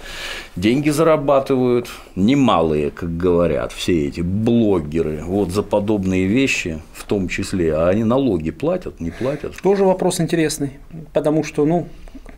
деньги 0.56 0.90
зарабатывают, 0.90 1.90
немалые, 2.16 2.92
как 2.92 3.16
говорят, 3.16 3.72
все 3.72 4.08
эти 4.08 4.22
блогеры, 4.22 5.24
вот 5.24 5.52
за 5.52 5.64
подобные 5.64 6.28
вещи 6.28 6.80
в 6.94 7.04
том 7.06 7.30
числе, 7.30 7.74
а 7.74 7.88
они 7.88 8.04
налоги 8.04 8.52
платят, 8.52 9.00
не 9.00 9.12
платят? 9.12 9.56
Тоже 9.62 9.86
вопрос 9.86 10.20
интересный, 10.20 10.72
потому 11.14 11.44
что, 11.44 11.66
ну, 11.66 11.88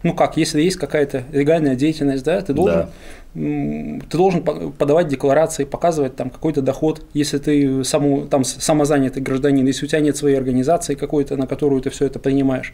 ну 0.03 0.13
как, 0.13 0.37
если 0.37 0.61
есть 0.61 0.77
какая-то 0.77 1.23
легальная 1.31 1.75
деятельность, 1.75 2.23
да, 2.23 2.41
ты 2.41 2.53
должен 2.53 2.79
да 2.79 2.89
ты 3.35 4.17
должен 4.17 4.41
подавать 4.41 5.07
декларации, 5.07 5.63
показывать 5.63 6.15
там 6.15 6.31
какой-то 6.31 6.63
доход, 6.63 7.05
если 7.13 7.37
ты 7.37 7.83
саму, 7.83 8.25
там 8.25 8.43
самозанятый 8.43 9.21
гражданин, 9.21 9.65
если 9.67 9.85
у 9.85 9.87
тебя 9.87 9.99
нет 9.99 10.17
своей 10.17 10.35
организации 10.35 10.95
какой-то, 10.95 11.37
на 11.37 11.45
которую 11.45 11.81
ты 11.81 11.91
все 11.91 12.05
это 12.05 12.17
принимаешь. 12.17 12.73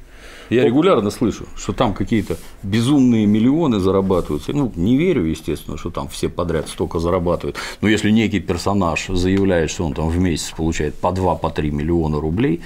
Я 0.50 0.62
то... 0.62 0.68
регулярно 0.68 1.10
слышу, 1.10 1.46
что 1.58 1.74
там 1.74 1.94
какие-то 1.94 2.38
безумные 2.64 3.26
миллионы 3.26 3.80
зарабатываются. 3.80 4.54
Ну, 4.54 4.72
не 4.76 4.96
верю, 4.96 5.26
естественно, 5.26 5.78
что 5.78 5.90
там 5.90 6.08
все 6.08 6.30
подряд 6.30 6.70
столько 6.70 7.00
зарабатывают. 7.00 7.58
Но 7.82 7.90
если 7.90 8.10
некий 8.10 8.40
персонаж 8.40 9.08
заявляет, 9.08 9.70
что 9.70 9.86
он 9.86 9.94
там 9.94 10.08
в 10.08 10.18
месяц 10.18 10.52
получает 10.52 10.96
по 10.96 11.08
2-3 11.08 11.42
по 11.42 11.50
интересно. 11.50 12.22
рублей, 12.22 12.62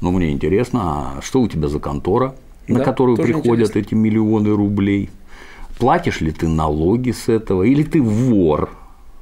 ну, 0.00 0.12
мне 0.12 0.30
интересно, 0.30 0.80
а 0.82 1.22
что 1.22 1.40
у 1.40 1.48
тебя 1.48 1.66
за 1.66 1.80
контора, 1.80 2.34
на 2.68 2.78
да, 2.78 2.84
которую 2.84 3.16
приходят 3.16 3.70
интересно. 3.70 3.78
эти 3.78 3.94
миллионы 3.94 4.50
рублей? 4.50 5.10
платишь 5.82 6.20
ли 6.20 6.30
ты 6.30 6.46
налоги 6.46 7.10
с 7.10 7.28
этого, 7.28 7.64
или 7.64 7.82
ты 7.82 8.00
вор. 8.00 8.70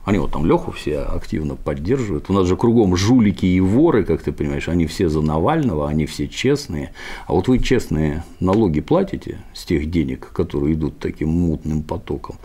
Они 0.04 0.18
вот 0.18 0.32
там 0.32 0.44
Леху 0.44 0.72
все 0.72 0.98
активно 0.98 1.56
поддерживают. 1.56 2.28
У 2.28 2.34
нас 2.34 2.46
же 2.46 2.56
кругом 2.56 2.96
жулики 2.96 3.46
и 3.46 3.60
воры, 3.60 4.04
как 4.04 4.22
ты 4.22 4.30
понимаешь, 4.30 4.68
они 4.68 4.86
все 4.86 5.08
за 5.08 5.22
Навального, 5.22 5.88
они 5.88 6.04
все 6.04 6.28
честные. 6.28 6.92
А 7.26 7.32
вот 7.32 7.48
вы 7.48 7.60
честные 7.60 8.24
налоги 8.40 8.80
платите 8.80 9.38
с 9.54 9.64
тех 9.64 9.90
денег, 9.90 10.30
которые 10.34 10.74
идут 10.74 10.98
таким 10.98 11.30
мутным 11.30 11.82
потоком. 11.82 12.36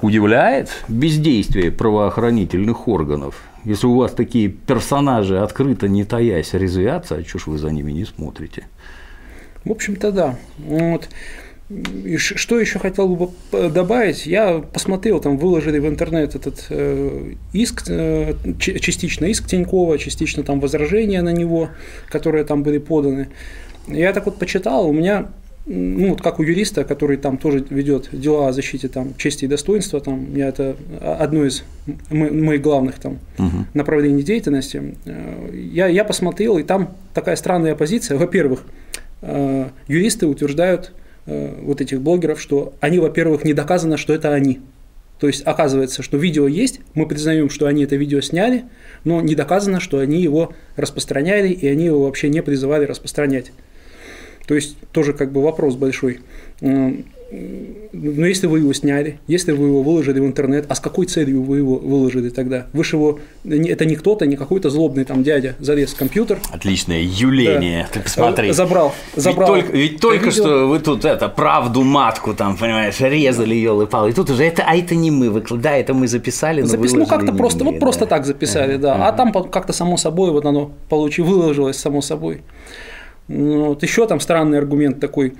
Удивляет 0.00 0.70
бездействие 0.88 1.70
правоохранительных 1.70 2.88
органов. 2.88 3.42
Если 3.64 3.86
у 3.86 3.96
вас 3.96 4.12
такие 4.12 4.48
персонажи 4.48 5.38
открыто 5.38 5.86
не 5.86 6.04
таясь 6.04 6.54
резвятся, 6.54 7.16
а 7.16 7.22
чё 7.22 7.38
ж 7.38 7.46
вы 7.46 7.58
за 7.58 7.70
ними 7.70 7.92
не 7.92 8.06
смотрите? 8.06 8.66
В 9.64 9.70
общем-то, 9.70 10.12
да. 10.12 10.38
Вот. 10.58 11.08
И 12.04 12.16
что 12.16 12.58
еще 12.58 12.80
хотел 12.80 13.14
бы 13.14 13.30
добавить? 13.52 14.26
Я 14.26 14.58
посмотрел, 14.58 15.20
там 15.20 15.38
выложили 15.38 15.78
в 15.78 15.86
интернет 15.86 16.34
этот 16.34 16.66
э, 16.68 17.34
иск, 17.52 17.84
э, 17.88 18.34
частично 18.58 19.26
иск 19.26 19.46
Тинькова, 19.46 19.96
частично 19.98 20.42
там 20.42 20.58
возражения 20.58 21.22
на 21.22 21.32
него, 21.32 21.68
которые 22.08 22.44
там 22.44 22.64
были 22.64 22.78
поданы. 22.78 23.28
Я 23.86 24.12
так 24.12 24.26
вот 24.26 24.36
почитал, 24.38 24.88
у 24.88 24.92
меня 24.92 25.28
ну, 25.66 26.10
вот 26.10 26.22
как 26.22 26.40
у 26.40 26.42
юриста, 26.42 26.82
который 26.82 27.16
там 27.16 27.38
тоже 27.38 27.64
ведет 27.70 28.08
дела 28.12 28.48
о 28.48 28.52
защите 28.52 28.88
там, 28.88 29.14
чести 29.16 29.44
и 29.44 29.48
достоинства, 29.48 30.00
там, 30.00 30.34
я 30.34 30.48
это 30.48 30.74
одно 31.00 31.44
из 31.44 31.62
моих 32.10 32.62
главных 32.62 32.98
там, 32.98 33.18
угу. 33.38 33.66
направлений 33.74 34.24
деятельности, 34.24 34.96
э, 35.04 35.50
я, 35.54 35.86
я 35.86 36.04
посмотрел, 36.04 36.58
и 36.58 36.64
там 36.64 36.96
такая 37.14 37.36
странная 37.36 37.76
позиция. 37.76 38.18
Во-первых, 38.18 38.64
юристы 39.22 40.26
утверждают, 40.26 40.92
Э, 41.26 41.54
вот 41.62 41.80
этих 41.80 42.00
блогеров, 42.00 42.40
что 42.40 42.74
они, 42.80 42.98
во-первых, 42.98 43.44
не 43.44 43.52
доказано, 43.52 43.96
что 43.96 44.12
это 44.12 44.32
они. 44.32 44.60
То 45.20 45.26
есть 45.26 45.46
оказывается, 45.46 46.02
что 46.02 46.16
видео 46.16 46.48
есть, 46.48 46.80
мы 46.94 47.06
признаем, 47.06 47.50
что 47.50 47.66
они 47.66 47.84
это 47.84 47.94
видео 47.94 48.20
сняли, 48.20 48.64
но 49.04 49.20
не 49.20 49.34
доказано, 49.34 49.78
что 49.78 49.98
они 49.98 50.20
его 50.20 50.54
распространяли, 50.76 51.48
и 51.48 51.68
они 51.68 51.84
его 51.84 52.04
вообще 52.04 52.30
не 52.30 52.42
призывали 52.42 52.86
распространять. 52.86 53.52
То 54.46 54.54
есть 54.54 54.76
тоже 54.92 55.12
как 55.12 55.30
бы 55.30 55.42
вопрос 55.42 55.76
большой. 55.76 56.20
Но 57.92 58.26
если 58.26 58.46
вы 58.46 58.58
его 58.58 58.72
сняли, 58.72 59.20
если 59.28 59.52
вы 59.52 59.68
его 59.68 59.82
выложили 59.82 60.18
в 60.18 60.26
интернет, 60.26 60.66
а 60.68 60.74
с 60.74 60.80
какой 60.80 61.06
целью 61.06 61.42
вы 61.42 61.58
его 61.58 61.76
выложили 61.76 62.28
тогда? 62.28 62.66
Вы 62.72 62.82
же 62.82 62.96
его, 62.96 63.20
это 63.44 63.84
не 63.84 63.94
кто-то, 63.94 64.26
не 64.26 64.36
какой-то 64.36 64.68
злобный 64.70 65.04
там 65.04 65.22
дядя 65.22 65.54
залез 65.60 65.92
в 65.92 65.96
компьютер. 65.96 66.40
Отличное 66.52 67.02
юление, 67.02 67.84
да. 67.84 67.88
ты 67.94 68.00
посмотри. 68.00 68.50
Забрал, 68.52 68.94
забрал. 69.14 69.54
Ведь 69.54 69.64
только, 69.64 69.76
ведь 69.76 70.00
только 70.00 70.30
что 70.32 70.66
вы 70.66 70.80
тут 70.80 71.04
это, 71.04 71.28
правду 71.28 71.82
матку 71.82 72.34
там, 72.34 72.56
понимаешь, 72.56 72.98
резали 73.00 73.54
ее 73.54 73.86
палы 73.86 74.10
и 74.10 74.12
тут 74.12 74.30
уже 74.30 74.44
это, 74.44 74.64
а 74.66 74.76
это 74.76 74.94
не 74.94 75.10
мы 75.10 75.30
выкладывали, 75.30 75.62
да, 75.62 75.76
это 75.76 75.94
мы 75.94 76.08
записали, 76.08 76.62
но 76.62 76.66
Запис, 76.66 76.92
Ну 76.92 77.06
как-то 77.06 77.32
просто, 77.32 77.60
мы, 77.60 77.66
вот 77.66 77.74
да. 77.74 77.80
просто 77.80 78.06
так 78.06 78.26
записали, 78.26 78.76
да, 78.76 78.96
uh-huh. 78.96 79.08
а 79.08 79.12
там 79.12 79.32
как-то 79.32 79.72
само 79.72 79.96
собой 79.96 80.32
вот 80.32 80.44
оно 80.46 80.72
получилось, 80.88 81.30
выложилось 81.30 81.76
само 81.76 82.02
собой. 82.02 82.42
Ну, 83.32 83.66
вот 83.66 83.82
еще 83.84 84.08
там 84.08 84.18
странный 84.18 84.58
аргумент 84.58 84.98
такой, 84.98 85.34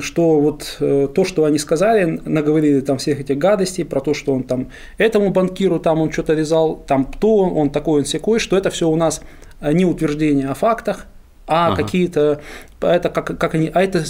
что 0.00 0.40
вот 0.40 0.78
э, 0.80 1.06
то, 1.14 1.24
что 1.24 1.44
они 1.44 1.56
сказали, 1.58 2.20
наговорили 2.24 2.80
там 2.80 2.98
всех 2.98 3.20
этих 3.20 3.38
гадостей 3.38 3.84
про 3.84 4.00
то, 4.00 4.12
что 4.12 4.34
он 4.34 4.42
там 4.42 4.70
этому 4.98 5.30
банкиру 5.30 5.78
там 5.78 6.00
он 6.00 6.10
что-то 6.10 6.34
резал, 6.34 6.82
там 6.84 7.04
то, 7.04 7.36
он 7.48 7.70
такой, 7.70 8.00
он 8.00 8.06
секой, 8.06 8.40
что 8.40 8.56
это 8.56 8.70
все 8.70 8.88
у 8.88 8.96
нас 8.96 9.22
не 9.60 9.84
утверждение 9.84 10.48
о 10.48 10.54
фактах, 10.54 11.06
а 11.46 11.68
ага. 11.68 11.84
какие-то, 11.84 12.40
это 12.80 13.08
как, 13.08 13.38
как 13.38 13.54
они, 13.54 13.70
а 13.72 13.82
это, 13.82 14.00
э, 14.00 14.02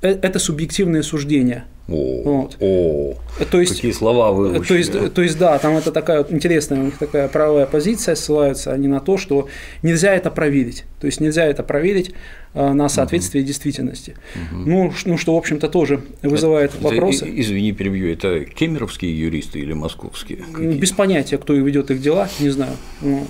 это 0.00 0.38
субъективные 0.38 1.02
суждения. 1.02 1.64
О, 1.88 2.22
вот. 2.24 2.56
о, 2.58 3.14
то 3.48 3.60
есть, 3.60 3.76
какие 3.76 3.92
слова 3.92 4.32
вы 4.32 4.58
то 4.58 4.74
есть, 4.74 4.92
то 5.14 5.22
есть, 5.22 5.38
да, 5.38 5.56
там 5.60 5.76
это 5.76 5.92
такая 5.92 6.18
вот 6.18 6.32
интересная 6.32 6.80
у 6.80 6.84
них 6.86 6.98
такая 6.98 7.28
правая 7.28 7.64
позиция, 7.64 8.16
ссылаются 8.16 8.72
они 8.72 8.88
на 8.88 8.98
то, 8.98 9.16
что 9.16 9.46
нельзя 9.82 10.12
это 10.12 10.32
проверить. 10.32 10.84
То 11.00 11.06
есть 11.06 11.20
нельзя 11.20 11.44
это 11.44 11.62
проверить 11.62 12.12
э, 12.54 12.72
на 12.72 12.88
соответствие 12.88 13.42
угу. 13.42 13.46
действительности. 13.46 14.16
Угу. 14.34 14.62
Ну, 14.66 14.92
ну, 15.04 15.16
что, 15.16 15.34
в 15.34 15.38
общем-то, 15.38 15.68
тоже 15.68 16.00
вызывает 16.22 16.74
это, 16.74 16.82
вопросы. 16.82 17.32
Извини, 17.32 17.70
перебью, 17.70 18.12
это 18.12 18.44
кемеровские 18.44 19.16
юристы 19.16 19.60
или 19.60 19.72
московские? 19.72 20.40
Без 20.58 20.90
понятия, 20.90 21.38
кто 21.38 21.52
ведет 21.52 21.92
их 21.92 22.00
дела, 22.02 22.28
не 22.40 22.50
знаю. 22.50 22.72
Вот. 23.00 23.28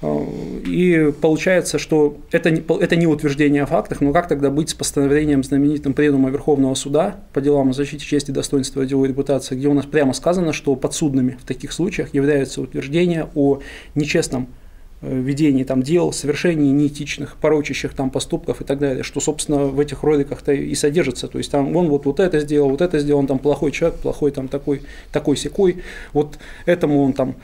И 0.00 1.12
получается, 1.20 1.78
что 1.78 2.18
это 2.30 2.50
не, 2.50 2.62
это 2.80 2.94
не 2.94 3.08
утверждение 3.08 3.64
о 3.64 3.66
фактах, 3.66 4.00
но 4.00 4.12
как 4.12 4.28
тогда 4.28 4.48
быть 4.48 4.70
с 4.70 4.74
постановлением 4.74 5.42
знаменитым 5.42 5.92
Пленума 5.92 6.30
Верховного 6.30 6.74
Суда 6.74 7.16
по 7.32 7.40
делам 7.40 7.70
о 7.70 7.72
защите 7.72 8.04
чести, 8.04 8.30
достоинства 8.30 8.82
и 8.82 8.86
деловой 8.86 9.08
репутации, 9.08 9.56
где 9.56 9.66
у 9.66 9.74
нас 9.74 9.86
прямо 9.86 10.12
сказано, 10.12 10.52
что 10.52 10.76
подсудными 10.76 11.36
в 11.40 11.44
таких 11.44 11.72
случаях 11.72 12.14
являются 12.14 12.60
утверждения 12.60 13.28
о 13.34 13.58
нечестном 13.96 14.46
э, 15.00 15.18
ведении 15.18 15.64
там 15.64 15.82
дел, 15.82 16.12
совершении 16.12 16.70
неэтичных, 16.70 17.36
порочащих 17.36 17.92
там 17.92 18.10
поступков 18.10 18.60
и 18.60 18.64
так 18.64 18.78
далее, 18.78 19.02
что, 19.02 19.18
собственно, 19.18 19.64
в 19.64 19.80
этих 19.80 20.04
роликах-то 20.04 20.52
и 20.52 20.76
содержится. 20.76 21.26
То 21.26 21.38
есть 21.38 21.50
там 21.50 21.74
он 21.74 21.88
вот, 21.88 22.06
вот 22.06 22.20
это 22.20 22.38
сделал, 22.38 22.70
вот 22.70 22.82
это 22.82 23.00
сделал, 23.00 23.18
он 23.18 23.26
там 23.26 23.40
плохой 23.40 23.72
человек, 23.72 23.98
плохой 23.98 24.30
там 24.30 24.46
такой, 24.46 24.82
такой 25.10 25.36
секой, 25.36 25.82
вот 26.12 26.38
этому 26.66 27.02
он 27.02 27.14
там 27.14 27.34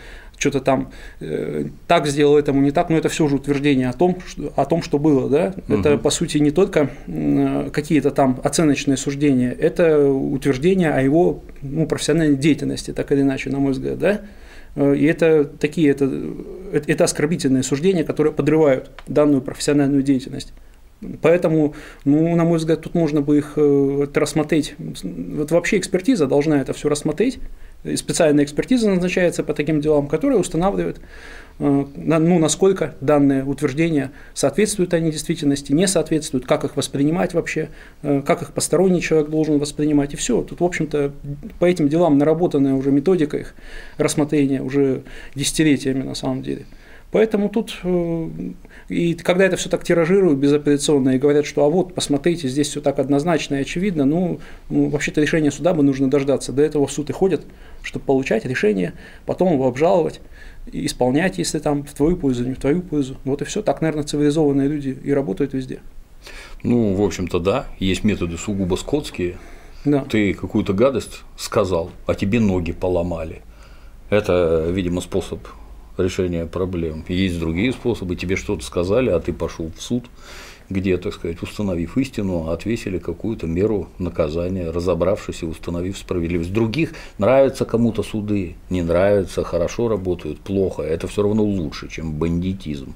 что-то 0.44 0.60
там 0.60 0.90
э, 1.20 1.66
так 1.86 2.06
сделал, 2.06 2.36
этому 2.36 2.60
не 2.60 2.70
так, 2.70 2.90
но 2.90 2.96
это 2.96 3.08
все 3.08 3.26
же 3.28 3.36
утверждение 3.36 3.88
о 3.88 3.92
том, 3.92 4.18
что, 4.26 4.52
о 4.56 4.64
том, 4.66 4.82
что 4.82 4.98
было. 4.98 5.30
Да? 5.30 5.54
Угу. 5.68 5.80
Это, 5.80 5.96
по 5.96 6.10
сути, 6.10 6.38
не 6.38 6.50
только 6.50 6.90
э, 7.06 7.70
какие-то 7.72 8.10
там 8.10 8.40
оценочные 8.44 8.96
суждения, 8.96 9.52
это 9.52 10.06
утверждение 10.06 10.90
о 10.90 11.00
его 11.00 11.42
ну, 11.62 11.86
профессиональной 11.86 12.36
деятельности, 12.36 12.92
так 12.92 13.10
или 13.12 13.22
иначе, 13.22 13.50
на 13.50 13.58
мой 13.58 13.72
взгляд. 13.72 13.98
Да? 13.98 14.20
Э, 14.76 14.94
и 14.94 15.04
это 15.06 15.44
такие, 15.44 15.90
это, 15.90 16.10
это 16.72 17.04
оскорбительные 17.04 17.62
суждения, 17.62 18.04
которые 18.04 18.32
подрывают 18.32 18.90
данную 19.06 19.40
профессиональную 19.40 20.02
деятельность. 20.02 20.52
Поэтому, 21.22 21.74
ну, 22.04 22.34
на 22.34 22.44
мой 22.44 22.58
взгляд, 22.58 22.80
тут 22.80 22.94
можно 22.94 23.20
бы 23.20 23.38
их 23.38 23.54
э, 23.56 24.06
рассмотреть. 24.14 24.74
Вот 24.78 25.50
вообще 25.50 25.78
экспертиза 25.78 26.26
должна 26.26 26.60
это 26.60 26.72
все 26.72 26.88
рассмотреть. 26.88 27.38
Специальная 27.96 28.44
экспертиза 28.44 28.88
назначается 28.88 29.42
по 29.42 29.52
таким 29.52 29.82
делам, 29.82 30.06
которая 30.08 30.38
устанавливает, 30.38 31.00
э, 31.58 31.84
ну, 31.96 32.38
насколько 32.38 32.94
данные 33.02 33.44
утверждения 33.44 34.10
соответствуют 34.32 34.94
они 34.94 35.10
действительности, 35.10 35.72
не 35.72 35.86
соответствуют, 35.86 36.46
как 36.46 36.64
их 36.64 36.76
воспринимать 36.76 37.34
вообще, 37.34 37.68
э, 38.02 38.22
как 38.24 38.40
их 38.40 38.52
посторонний 38.52 39.02
человек 39.02 39.28
должен 39.28 39.58
воспринимать. 39.58 40.14
И 40.14 40.16
все. 40.16 40.40
Тут, 40.42 40.60
в 40.60 40.64
общем-то, 40.64 41.12
по 41.58 41.66
этим 41.66 41.90
делам 41.90 42.16
наработанная 42.16 42.74
уже 42.74 42.90
методика 42.90 43.36
их 43.36 43.54
рассмотрения 43.98 44.62
уже 44.62 45.02
десятилетиями 45.34 46.02
на 46.02 46.14
самом 46.14 46.42
деле. 46.42 46.64
Поэтому 47.14 47.48
тут, 47.48 47.78
э, 47.84 48.28
и 48.88 49.14
когда 49.14 49.44
это 49.44 49.56
все 49.56 49.68
так 49.68 49.84
тиражируют 49.84 50.36
безапелляционно 50.40 51.10
и 51.10 51.18
говорят, 51.18 51.46
что 51.46 51.64
а 51.64 51.68
вот, 51.68 51.94
посмотрите, 51.94 52.48
здесь 52.48 52.68
все 52.68 52.80
так 52.80 52.98
однозначно 52.98 53.54
и 53.54 53.60
очевидно, 53.60 54.04
ну, 54.04 54.40
ну 54.68 54.88
вообще-то 54.88 55.20
решение 55.20 55.52
суда 55.52 55.74
бы 55.74 55.84
нужно 55.84 56.10
дождаться. 56.10 56.50
До 56.52 56.62
этого 56.62 56.88
в 56.88 56.90
суд 56.90 57.10
и 57.10 57.12
ходят, 57.12 57.42
чтобы 57.84 58.04
получать 58.04 58.44
решение, 58.44 58.94
потом 59.26 59.52
его 59.52 59.68
обжаловать, 59.68 60.20
исполнять, 60.72 61.38
если 61.38 61.60
там 61.60 61.84
в 61.84 61.94
твою 61.94 62.16
пользу, 62.16 62.48
не 62.48 62.54
в 62.54 62.58
твою 62.58 62.82
пользу. 62.82 63.16
Вот 63.22 63.42
и 63.42 63.44
все. 63.44 63.62
Так, 63.62 63.80
наверное, 63.80 64.02
цивилизованные 64.02 64.66
люди 64.66 64.98
и 65.00 65.12
работают 65.12 65.52
везде. 65.52 65.82
Ну, 66.64 66.94
в 66.94 67.02
общем-то, 67.02 67.38
да, 67.38 67.66
есть 67.78 68.02
методы 68.02 68.36
сугубо 68.38 68.74
скотские. 68.74 69.36
Да. 69.84 70.00
Ты 70.00 70.34
какую-то 70.34 70.72
гадость 70.72 71.22
сказал, 71.36 71.92
а 72.06 72.16
тебе 72.16 72.40
ноги 72.40 72.72
поломали. 72.72 73.42
Это, 74.10 74.66
видимо, 74.68 75.00
способ 75.00 75.38
решения 75.96 76.46
проблем. 76.46 77.04
Есть 77.08 77.38
другие 77.38 77.72
способы, 77.72 78.16
тебе 78.16 78.36
что-то 78.36 78.64
сказали, 78.64 79.10
а 79.10 79.20
ты 79.20 79.32
пошел 79.32 79.70
в 79.76 79.80
суд, 79.80 80.04
где, 80.70 80.96
так 80.96 81.12
сказать, 81.12 81.42
установив 81.42 81.98
истину, 81.98 82.48
отвесили 82.48 82.98
какую-то 82.98 83.46
меру 83.46 83.88
наказания, 83.98 84.70
разобравшись 84.70 85.42
и 85.42 85.46
установив 85.46 85.98
справедливость. 85.98 86.52
Других 86.52 86.92
нравятся 87.18 87.64
кому-то 87.64 88.02
суды, 88.02 88.56
не 88.70 88.82
нравятся, 88.82 89.44
хорошо 89.44 89.88
работают, 89.88 90.40
плохо. 90.40 90.82
Это 90.82 91.06
все 91.06 91.22
равно 91.22 91.44
лучше, 91.44 91.88
чем 91.88 92.14
бандитизм. 92.14 92.94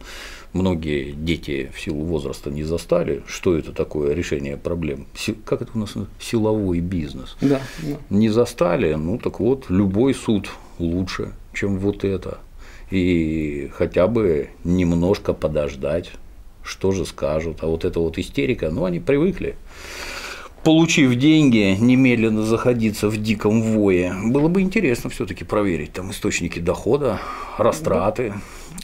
Многие 0.55 1.13
дети 1.13 1.71
в 1.75 1.79
силу 1.79 2.05
возраста 2.05 2.51
не 2.51 2.65
застали, 2.65 3.23
что 3.27 3.55
это 3.55 3.73
такое 3.73 4.15
решение 4.15 4.57
проблем. 4.57 5.07
Как 5.45 5.61
это 5.61 5.73
у 5.75 5.79
нас 5.79 5.93
силовой 6.19 6.81
бизнес? 6.81 7.37
Да, 7.43 7.61
да. 7.83 7.97
Не 8.09 8.31
застали, 8.31 8.95
ну 8.95 9.19
так 9.19 9.41
вот, 9.41 9.67
любой 9.69 10.15
суд 10.15 10.49
лучше, 10.79 11.35
чем 11.53 11.79
вот 11.79 12.03
это. 12.03 12.39
И 12.91 13.71
хотя 13.75 14.07
бы 14.07 14.49
немножко 14.65 15.35
подождать, 15.35 16.11
что 16.63 16.93
же 16.93 17.05
скажут. 17.05 17.59
А 17.63 17.67
вот 17.67 17.85
эта 17.85 18.01
вот 18.01 18.19
истерика, 18.19 18.71
ну 18.71 18.85
они 18.85 19.01
привыкли 19.01 19.57
получив 20.69 21.15
деньги, 21.15 21.77
немедленно 21.81 22.43
заходиться 22.43 23.09
в 23.09 23.17
диком 23.17 23.63
вое. 23.63 24.15
Было 24.25 24.49
бы 24.49 24.61
интересно 24.61 25.09
все-таки 25.09 25.45
проверить 25.45 25.93
там 25.93 26.11
источники 26.11 26.59
дохода, 26.59 27.21
растраты, 27.57 28.35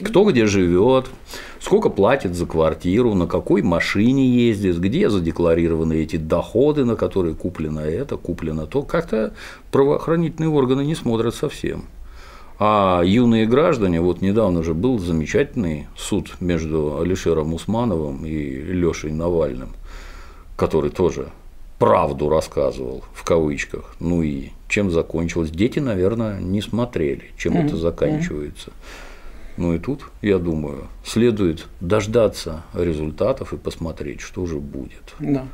кто 0.01 0.23
где 0.23 0.45
живет, 0.45 1.11
сколько 1.59 1.89
платит 1.89 2.33
за 2.33 2.45
квартиру, 2.45 3.13
на 3.13 3.27
какой 3.27 3.61
машине 3.61 4.27
ездит, 4.27 4.79
где 4.79 5.09
задекларированы 5.09 5.93
эти 5.93 6.15
доходы, 6.15 6.85
на 6.85 6.95
которые 6.95 7.35
куплено 7.35 7.81
это, 7.81 8.17
куплено 8.17 8.65
то. 8.65 8.81
Как-то 8.81 9.33
правоохранительные 9.71 10.49
органы 10.49 10.83
не 10.85 10.95
смотрят 10.95 11.35
совсем. 11.35 11.85
А 12.57 13.01
юные 13.03 13.45
граждане, 13.45 13.99
вот 13.99 14.21
недавно 14.21 14.63
же 14.63 14.73
был 14.73 14.99
замечательный 14.99 15.87
суд 15.97 16.35
между 16.39 16.99
Алишером 16.99 17.53
Усмановым 17.53 18.25
и 18.25 18.31
Лешей 18.31 19.11
Навальным, 19.11 19.73
который 20.55 20.89
тоже 20.89 21.29
правду 21.79 22.29
рассказывал, 22.29 23.03
в 23.13 23.23
кавычках. 23.23 23.95
Ну 23.99 24.23
и 24.23 24.49
чем 24.69 24.89
закончилось? 24.91 25.51
Дети, 25.51 25.79
наверное, 25.79 26.39
не 26.39 26.61
смотрели, 26.61 27.31
чем 27.37 27.53
mm-hmm. 27.53 27.65
это 27.65 27.75
заканчивается. 27.75 28.71
Ну 29.57 29.73
и 29.73 29.79
тут, 29.79 30.05
я 30.21 30.37
думаю, 30.37 30.87
следует 31.05 31.67
дождаться 31.79 32.63
результатов 32.73 33.53
и 33.53 33.57
посмотреть, 33.57 34.21
что 34.21 34.45
же 34.45 34.59
будет. 34.59 35.15
Да. 35.19 35.45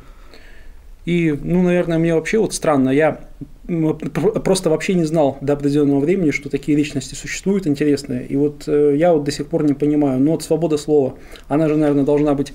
И, 1.04 1.32
ну, 1.32 1.62
наверное, 1.62 1.98
мне 1.98 2.14
вообще 2.14 2.38
вот 2.38 2.54
странно, 2.54 2.90
я 2.90 3.20
просто 3.64 4.70
вообще 4.70 4.94
не 4.94 5.04
знал 5.04 5.38
до 5.40 5.54
определенного 5.54 6.00
времени, 6.00 6.30
что 6.30 6.48
такие 6.48 6.76
личности 6.76 7.14
существуют 7.14 7.66
интересные. 7.66 8.26
И 8.26 8.36
вот 8.36 8.64
э, 8.66 8.94
я 8.96 9.12
вот 9.12 9.24
до 9.24 9.30
сих 9.30 9.46
пор 9.46 9.64
не 9.64 9.72
понимаю, 9.72 10.20
ну 10.20 10.32
вот 10.32 10.42
свобода 10.42 10.76
слова, 10.76 11.14
она 11.48 11.68
же, 11.68 11.76
наверное, 11.76 12.04
должна 12.04 12.34
быть 12.34 12.52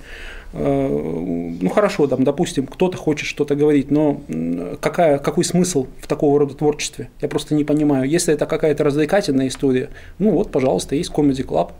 Э, 0.53 0.87
ну 1.61 1.69
хорошо, 1.69 2.07
там, 2.07 2.23
допустим, 2.23 2.67
кто-то 2.67 2.97
хочет 2.97 3.27
что-то 3.27 3.55
говорить, 3.55 3.91
но 3.91 4.21
какая, 4.79 5.17
какой 5.19 5.43
смысл 5.43 5.87
в 5.99 6.07
такого 6.07 6.39
рода 6.39 6.53
творчестве? 6.55 7.09
Я 7.21 7.27
просто 7.27 7.55
не 7.55 7.63
понимаю. 7.63 8.09
Если 8.09 8.33
это 8.33 8.45
какая-то 8.45 8.83
развлекательная 8.83 9.47
история, 9.47 9.89
ну 10.19 10.31
вот, 10.31 10.51
пожалуйста, 10.51 10.95
есть 10.95 11.11
Comedy 11.11 11.45
Club, 11.45 11.71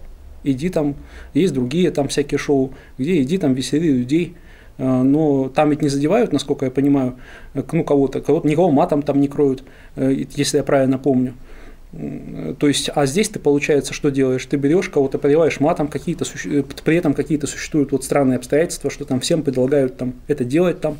иди 0.43 0.69
там, 0.69 0.95
есть 1.33 1.53
другие 1.53 1.91
там 1.91 2.07
всякие 2.07 2.37
шоу, 2.37 2.73
где 2.97 3.21
иди 3.21 3.37
там 3.37 3.53
весели 3.53 3.89
людей, 3.89 4.35
но 4.77 5.49
там 5.49 5.69
ведь 5.69 5.81
не 5.81 5.89
задевают, 5.89 6.33
насколько 6.33 6.65
я 6.65 6.71
понимаю, 6.71 7.15
ну 7.53 7.83
кого-то, 7.83 8.21
кого-то 8.21 8.47
никого 8.47 8.71
матом 8.71 9.01
там 9.01 9.19
не 9.19 9.27
кроют, 9.27 9.63
э, 9.95 10.25
если 10.35 10.57
я 10.57 10.63
правильно 10.63 10.97
помню. 10.97 11.33
То 12.59 12.67
есть, 12.67 12.89
а 12.93 13.05
здесь 13.05 13.29
ты, 13.29 13.39
получается, 13.39 13.93
что 13.93 14.11
делаешь? 14.11 14.45
Ты 14.45 14.57
берешь 14.57 14.89
кого-то, 14.89 15.17
поливаешь 15.17 15.59
матом, 15.61 15.87
какие-то, 15.87 16.25
при 16.83 16.97
этом 16.97 17.13
какие-то 17.13 17.47
существуют 17.47 17.91
вот 17.93 18.03
странные 18.03 18.37
обстоятельства, 18.37 18.89
что 18.89 19.05
там 19.05 19.21
всем 19.21 19.41
предлагают 19.41 19.97
там, 19.97 20.13
это 20.27 20.43
делать 20.43 20.81
там, 20.81 20.97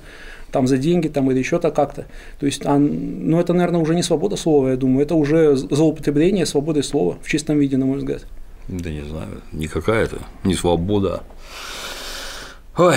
там 0.51 0.65
за 0.65 0.77
деньги 0.77 1.09
там, 1.09 1.29
или 1.29 1.39
еще-то 1.39 1.71
как-то. 1.71 2.05
То 2.39 2.45
есть, 2.45 2.61
а, 2.65 2.77
ну, 2.77 3.39
это, 3.39 3.53
наверное, 3.53 3.81
уже 3.81 3.95
не 3.95 4.03
свобода 4.03 4.37
слова, 4.37 4.69
я 4.69 4.77
думаю, 4.77 5.03
это 5.03 5.15
уже 5.15 5.57
злоупотребление 5.57 6.45
свободы 6.45 6.81
слова 6.83 7.17
в 7.21 7.27
чистом 7.27 7.59
виде, 7.59 7.75
на 7.75 7.85
мой 7.85 7.97
взгляд. 7.97 8.25
Да 8.69 8.89
не 8.89 9.01
знаю, 9.01 9.41
не 9.51 9.67
какая-то, 9.67 10.17
не 10.45 10.53
свобода. 10.53 11.23
Ой, 12.77 12.95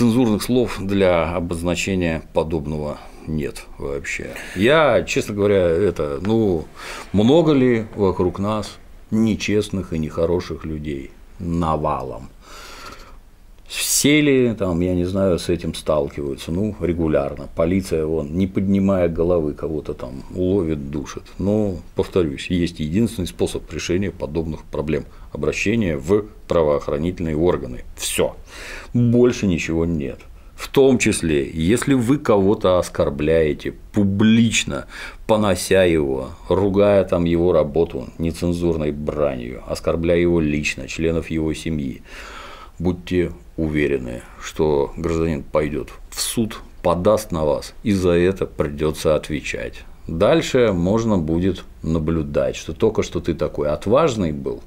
цензурных 0.00 0.42
слов 0.42 0.78
для 0.80 1.36
обозначения 1.36 2.22
подобного 2.32 2.96
нет 3.26 3.66
вообще. 3.76 4.30
Я, 4.56 5.02
честно 5.02 5.34
говоря, 5.34 5.58
это, 5.58 6.20
ну, 6.22 6.64
много 7.12 7.52
ли 7.52 7.84
вокруг 7.94 8.38
нас 8.38 8.78
нечестных 9.10 9.92
и 9.92 9.98
нехороших 9.98 10.64
людей 10.64 11.10
навалом? 11.38 12.30
Все 13.70 14.20
ли 14.20 14.52
там, 14.54 14.80
я 14.80 14.96
не 14.96 15.04
знаю, 15.04 15.38
с 15.38 15.48
этим 15.48 15.74
сталкиваются? 15.74 16.50
Ну, 16.50 16.74
регулярно. 16.80 17.48
Полиция, 17.54 18.04
вон, 18.04 18.36
не 18.36 18.48
поднимая 18.48 19.08
головы, 19.08 19.54
кого-то 19.54 19.94
там 19.94 20.24
уловит, 20.34 20.90
душит. 20.90 21.22
Но, 21.38 21.76
повторюсь, 21.94 22.48
есть 22.48 22.80
единственный 22.80 23.28
способ 23.28 23.72
решения 23.72 24.10
подобных 24.10 24.64
проблем– 24.64 25.04
обращение 25.32 25.96
в 25.96 26.24
правоохранительные 26.48 27.36
органы. 27.36 27.84
Все. 27.94 28.34
Больше 28.92 29.46
ничего 29.46 29.86
нет. 29.86 30.18
В 30.56 30.66
том 30.66 30.98
числе, 30.98 31.48
если 31.48 31.94
вы 31.94 32.18
кого-то 32.18 32.76
оскорбляете 32.80 33.74
публично, 33.92 34.86
понося 35.28 35.84
его, 35.84 36.30
ругая 36.48 37.04
там 37.04 37.24
его 37.24 37.52
работу 37.52 38.08
нецензурной 38.18 38.90
бранью, 38.90 39.62
оскорбляя 39.68 40.18
его 40.18 40.40
лично, 40.40 40.88
членов 40.88 41.30
его 41.30 41.54
семьи, 41.54 42.02
будьте 42.80 43.30
уверены, 43.60 44.22
что 44.42 44.92
гражданин 44.96 45.42
пойдет 45.42 45.90
в 46.10 46.20
суд, 46.20 46.60
подаст 46.82 47.30
на 47.30 47.44
вас, 47.44 47.74
и 47.82 47.92
за 47.92 48.10
это 48.10 48.46
придется 48.46 49.14
отвечать. 49.14 49.84
Дальше 50.06 50.72
можно 50.72 51.18
будет 51.18 51.64
наблюдать, 51.82 52.56
что 52.56 52.72
только 52.72 53.02
что 53.02 53.20
ты 53.20 53.34
такой 53.34 53.68
отважный 53.68 54.32
был, 54.32 54.62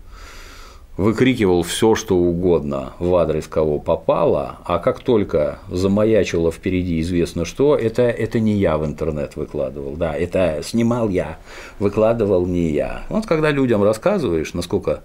выкрикивал 0.95 1.63
все, 1.63 1.95
что 1.95 2.15
угодно 2.15 2.93
в 2.99 3.15
адрес 3.15 3.47
кого 3.47 3.79
попало, 3.79 4.58
а 4.65 4.77
как 4.77 4.99
только 4.99 5.60
замаячило 5.69 6.51
впереди 6.51 7.01
известно 7.01 7.45
что, 7.45 7.75
это, 7.75 8.03
это 8.03 8.39
не 8.39 8.53
я 8.53 8.77
в 8.77 8.86
интернет 8.86 9.36
выкладывал, 9.36 9.95
да, 9.95 10.15
это 10.15 10.62
снимал 10.63 11.10
я, 11.10 11.39
выкладывал 11.79 12.45
не 12.45 12.69
я. 12.69 13.03
Вот 13.10 13.25
когда 13.25 13.49
людям 13.49 13.84
рассказываешь, 13.84 14.53
насколько 14.53 15.01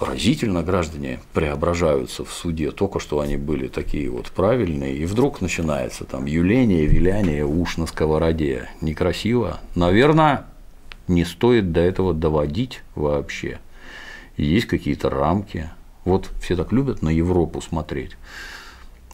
разительно 0.00 0.62
граждане 0.62 1.20
преображаются 1.32 2.24
в 2.24 2.32
суде, 2.32 2.70
только 2.70 3.00
что 3.00 3.20
они 3.20 3.36
были 3.36 3.68
такие 3.68 4.10
вот 4.10 4.30
правильные, 4.30 4.96
и 4.96 5.04
вдруг 5.04 5.40
начинается 5.40 6.04
там 6.04 6.26
юление, 6.26 6.86
виляние, 6.86 7.44
уж 7.44 7.76
на 7.76 7.86
сковороде, 7.86 8.68
некрасиво. 8.80 9.60
Наверное, 9.74 10.46
не 11.08 11.24
стоит 11.24 11.72
до 11.72 11.80
этого 11.80 12.14
доводить 12.14 12.82
вообще– 12.94 13.58
есть 14.40 14.66
какие-то 14.66 15.10
рамки. 15.10 15.70
Вот 16.04 16.30
все 16.40 16.56
так 16.56 16.72
любят 16.72 17.02
на 17.02 17.10
Европу 17.10 17.60
смотреть, 17.60 18.16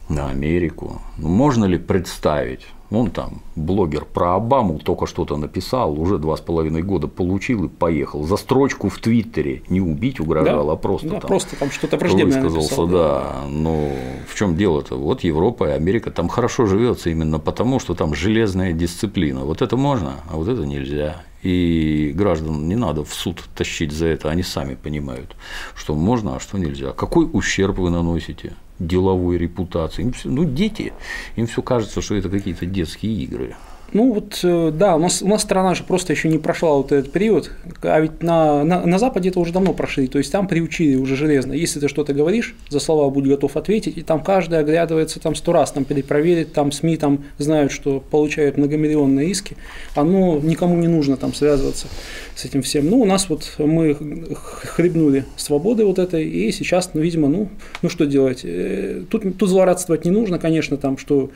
на 0.09 0.29
Америку. 0.29 1.01
Ну, 1.17 1.27
можно 1.29 1.65
ли 1.65 1.77
представить, 1.77 2.67
он 2.89 3.11
там, 3.11 3.41
блогер 3.55 4.05
про 4.05 4.35
Обаму 4.35 4.79
только 4.79 5.07
что-то 5.07 5.35
написал, 5.35 5.99
уже 5.99 6.17
два 6.17 6.37
с 6.37 6.41
половиной 6.41 6.83
года 6.83 7.07
получил 7.07 7.65
и 7.65 7.67
поехал. 7.67 8.23
За 8.23 8.37
строчку 8.37 8.87
в 8.87 8.99
Твиттере 8.99 9.63
не 9.67 9.81
убить 9.81 10.19
угрожал, 10.19 10.67
да? 10.67 10.73
а 10.73 10.75
просто 10.77 11.09
да, 11.09 11.19
там, 11.19 11.27
просто 11.27 11.55
там 11.57 11.69
что-то 11.69 11.97
враждебное 11.97 12.41
высказался, 12.41 12.81
написал, 12.81 12.87
да. 12.87 13.19
да. 13.19 13.47
Но 13.49 13.89
в 14.27 14.35
чем 14.35 14.55
дело-то? 14.55 14.95
Вот 14.95 15.23
Европа 15.23 15.69
и 15.69 15.71
Америка 15.71 16.11
там 16.11 16.29
хорошо 16.29 16.65
живется 16.65 17.09
именно 17.09 17.39
потому, 17.39 17.79
что 17.79 17.93
там 17.93 18.15
железная 18.15 18.71
дисциплина. 18.71 19.41
Вот 19.41 19.61
это 19.61 19.75
можно, 19.75 20.15
а 20.29 20.37
вот 20.37 20.47
это 20.47 20.65
нельзя. 20.65 21.23
И 21.43 22.13
граждан 22.15 22.67
не 22.67 22.75
надо 22.75 23.03
в 23.03 23.13
суд 23.13 23.43
тащить 23.55 23.91
за 23.91 24.07
это, 24.07 24.29
они 24.29 24.43
сами 24.43 24.75
понимают, 24.75 25.35
что 25.75 25.93
можно, 25.93 26.37
а 26.37 26.39
что 26.39 26.57
нельзя. 26.57 26.91
Какой 26.93 27.29
ущерб 27.31 27.77
вы 27.77 27.89
наносите 27.89 28.53
деловой 28.79 29.37
репутации? 29.37 30.03
Им 30.03 30.13
все, 30.13 30.29
ну, 30.29 30.43
дети, 30.43 30.93
им 31.35 31.47
все 31.47 31.61
кажется, 31.61 32.01
что 32.01 32.15
это 32.15 32.29
какие-то 32.29 32.65
детские 32.65 33.13
игры. 33.23 33.55
Ну 33.93 34.13
вот, 34.13 34.39
э, 34.43 34.71
да, 34.73 34.97
у 34.97 34.99
нас, 34.99 35.21
у 35.21 35.27
нас 35.27 35.41
страна 35.41 35.73
же 35.73 35.83
просто 35.83 36.11
еще 36.11 36.27
не 36.27 36.39
прошла 36.39 36.73
вот 36.73 36.91
этот 36.91 37.11
период, 37.11 37.51
а 37.81 37.99
ведь 38.01 38.21
на, 38.21 38.65
на, 38.65 38.85
на 38.85 38.99
Западе 38.99 39.29
это 39.29 39.39
уже 39.39 39.53
давно 39.53 39.73
прошли, 39.73 40.07
то 40.07 40.17
есть 40.17 40.29
там 40.31 40.47
приучили 40.47 40.95
уже 40.95 41.15
железно. 41.15 41.53
Если 41.53 41.79
ты 41.79 41.87
что-то 41.87 42.13
говоришь, 42.13 42.53
за 42.69 42.81
слова 42.81 43.09
будь 43.09 43.25
готов 43.25 43.55
ответить, 43.55 43.97
и 43.97 44.01
там 44.01 44.21
каждый 44.21 44.59
оглядывается 44.59 45.21
там 45.21 45.35
сто 45.35 45.53
раз, 45.53 45.71
там 45.71 45.85
перепроверит, 45.85 46.51
там 46.51 46.73
СМИ 46.73 46.97
там 46.97 47.23
знают, 47.37 47.71
что 47.71 48.01
получают 48.01 48.57
многомиллионные 48.57 49.29
иски, 49.29 49.55
оно 49.95 50.37
никому 50.43 50.75
не 50.75 50.89
нужно 50.89 51.15
там 51.15 51.33
связываться 51.33 51.87
с 52.35 52.43
этим 52.43 52.63
всем. 52.63 52.89
Ну, 52.89 52.99
у 52.99 53.05
нас 53.05 53.29
вот 53.29 53.55
мы 53.57 53.95
хлебнули 53.95 55.23
свободы 55.37 55.85
вот 55.85 55.97
этой, 55.97 56.27
и 56.27 56.51
сейчас, 56.51 56.91
ну, 56.93 56.99
видимо, 56.99 57.29
ну, 57.29 57.47
ну 57.81 57.89
что 57.89 58.05
делать? 58.05 58.41
Э, 58.43 59.03
тут, 59.09 59.37
тут 59.37 59.49
злорадствовать 59.49 60.03
не 60.03 60.11
нужно, 60.11 60.39
конечно, 60.39 60.75
там, 60.75 60.97
что 60.97 61.31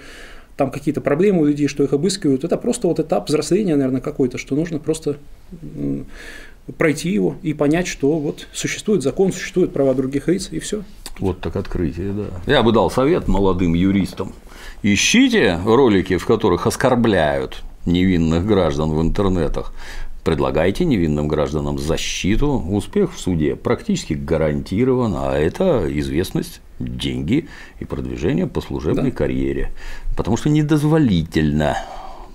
там 0.57 0.71
какие-то 0.71 1.01
проблемы 1.01 1.41
у 1.41 1.45
людей, 1.45 1.67
что 1.67 1.83
их 1.83 1.93
обыскивают. 1.93 2.43
Это 2.43 2.57
просто 2.57 2.87
вот 2.87 2.99
этап 2.99 3.27
взросления, 3.29 3.75
наверное, 3.75 4.01
какой-то, 4.01 4.37
что 4.37 4.55
нужно 4.55 4.79
просто 4.79 5.17
пройти 6.77 7.09
его 7.09 7.35
и 7.41 7.53
понять, 7.53 7.87
что 7.87 8.19
вот 8.19 8.47
существует 8.53 9.01
закон, 9.01 9.33
существуют 9.33 9.73
права 9.73 9.93
других 9.93 10.27
лиц, 10.27 10.49
и 10.51 10.59
все. 10.59 10.83
Вот 11.19 11.39
так 11.41 11.55
открытие, 11.55 12.13
да. 12.13 12.51
Я 12.51 12.63
бы 12.63 12.71
дал 12.71 12.89
совет 12.89 13.27
молодым 13.27 13.73
юристам. 13.73 14.33
Ищите 14.83 15.59
ролики, 15.65 16.17
в 16.17 16.25
которых 16.25 16.67
оскорбляют 16.67 17.63
невинных 17.85 18.45
граждан 18.45 18.91
в 18.91 19.01
интернетах, 19.01 19.73
предлагайте 20.23 20.85
невинным 20.85 21.27
гражданам 21.27 21.79
защиту, 21.79 22.63
успех 22.69 23.13
в 23.13 23.19
суде 23.19 23.55
практически 23.55 24.13
гарантирован, 24.13 25.13
а 25.15 25.37
это 25.37 25.85
известность, 25.99 26.61
деньги 26.79 27.47
и 27.79 27.85
продвижение 27.85 28.47
по 28.47 28.61
служебной 28.61 29.11
да. 29.11 29.17
карьере. 29.17 29.71
Потому 30.15 30.37
что 30.37 30.49
недозволительно 30.49 31.77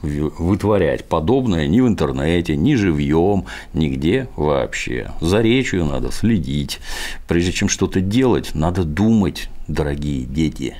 вытворять 0.02 1.04
подобное 1.04 1.66
ни 1.66 1.80
в 1.80 1.88
интернете, 1.88 2.56
ни 2.56 2.74
живьем, 2.74 3.44
нигде 3.72 4.28
вообще. 4.36 5.10
За 5.20 5.40
речью 5.40 5.84
надо 5.84 6.12
следить. 6.12 6.80
Прежде 7.26 7.52
чем 7.52 7.68
что-то 7.68 8.00
делать, 8.00 8.54
надо 8.54 8.84
думать, 8.84 9.48
дорогие 9.68 10.24
дети. 10.24 10.76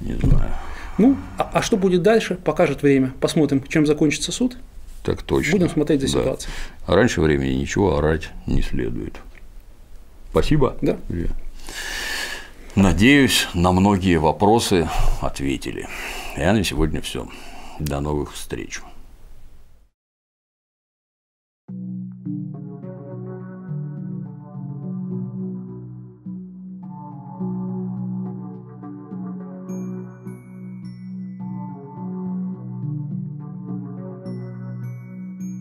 Не 0.00 0.14
знаю. 0.14 0.50
Ну, 0.98 1.16
а, 1.38 1.50
а 1.54 1.62
что 1.62 1.76
будет 1.76 2.02
дальше, 2.02 2.34
покажет 2.34 2.82
время. 2.82 3.12
Посмотрим, 3.20 3.62
чем 3.68 3.86
закончится 3.86 4.32
суд. 4.32 4.56
Так 5.02 5.22
точно. 5.22 5.52
Будем 5.52 5.70
смотреть 5.70 6.02
за 6.02 6.08
ситуацией. 6.08 6.52
Да. 6.86 6.94
Раньше 6.94 7.20
времени 7.20 7.54
ничего 7.54 7.96
орать 7.96 8.30
не 8.46 8.62
следует. 8.62 9.16
Спасибо. 10.30 10.76
Да. 10.80 10.96
Надеюсь, 12.74 13.48
на 13.52 13.70
многие 13.72 14.16
вопросы 14.16 14.88
ответили. 15.20 15.88
Я 16.38 16.54
на 16.54 16.64
сегодня 16.64 17.02
все. 17.02 17.28
До 17.78 18.00
новых 18.00 18.32
встреч. 18.32 18.80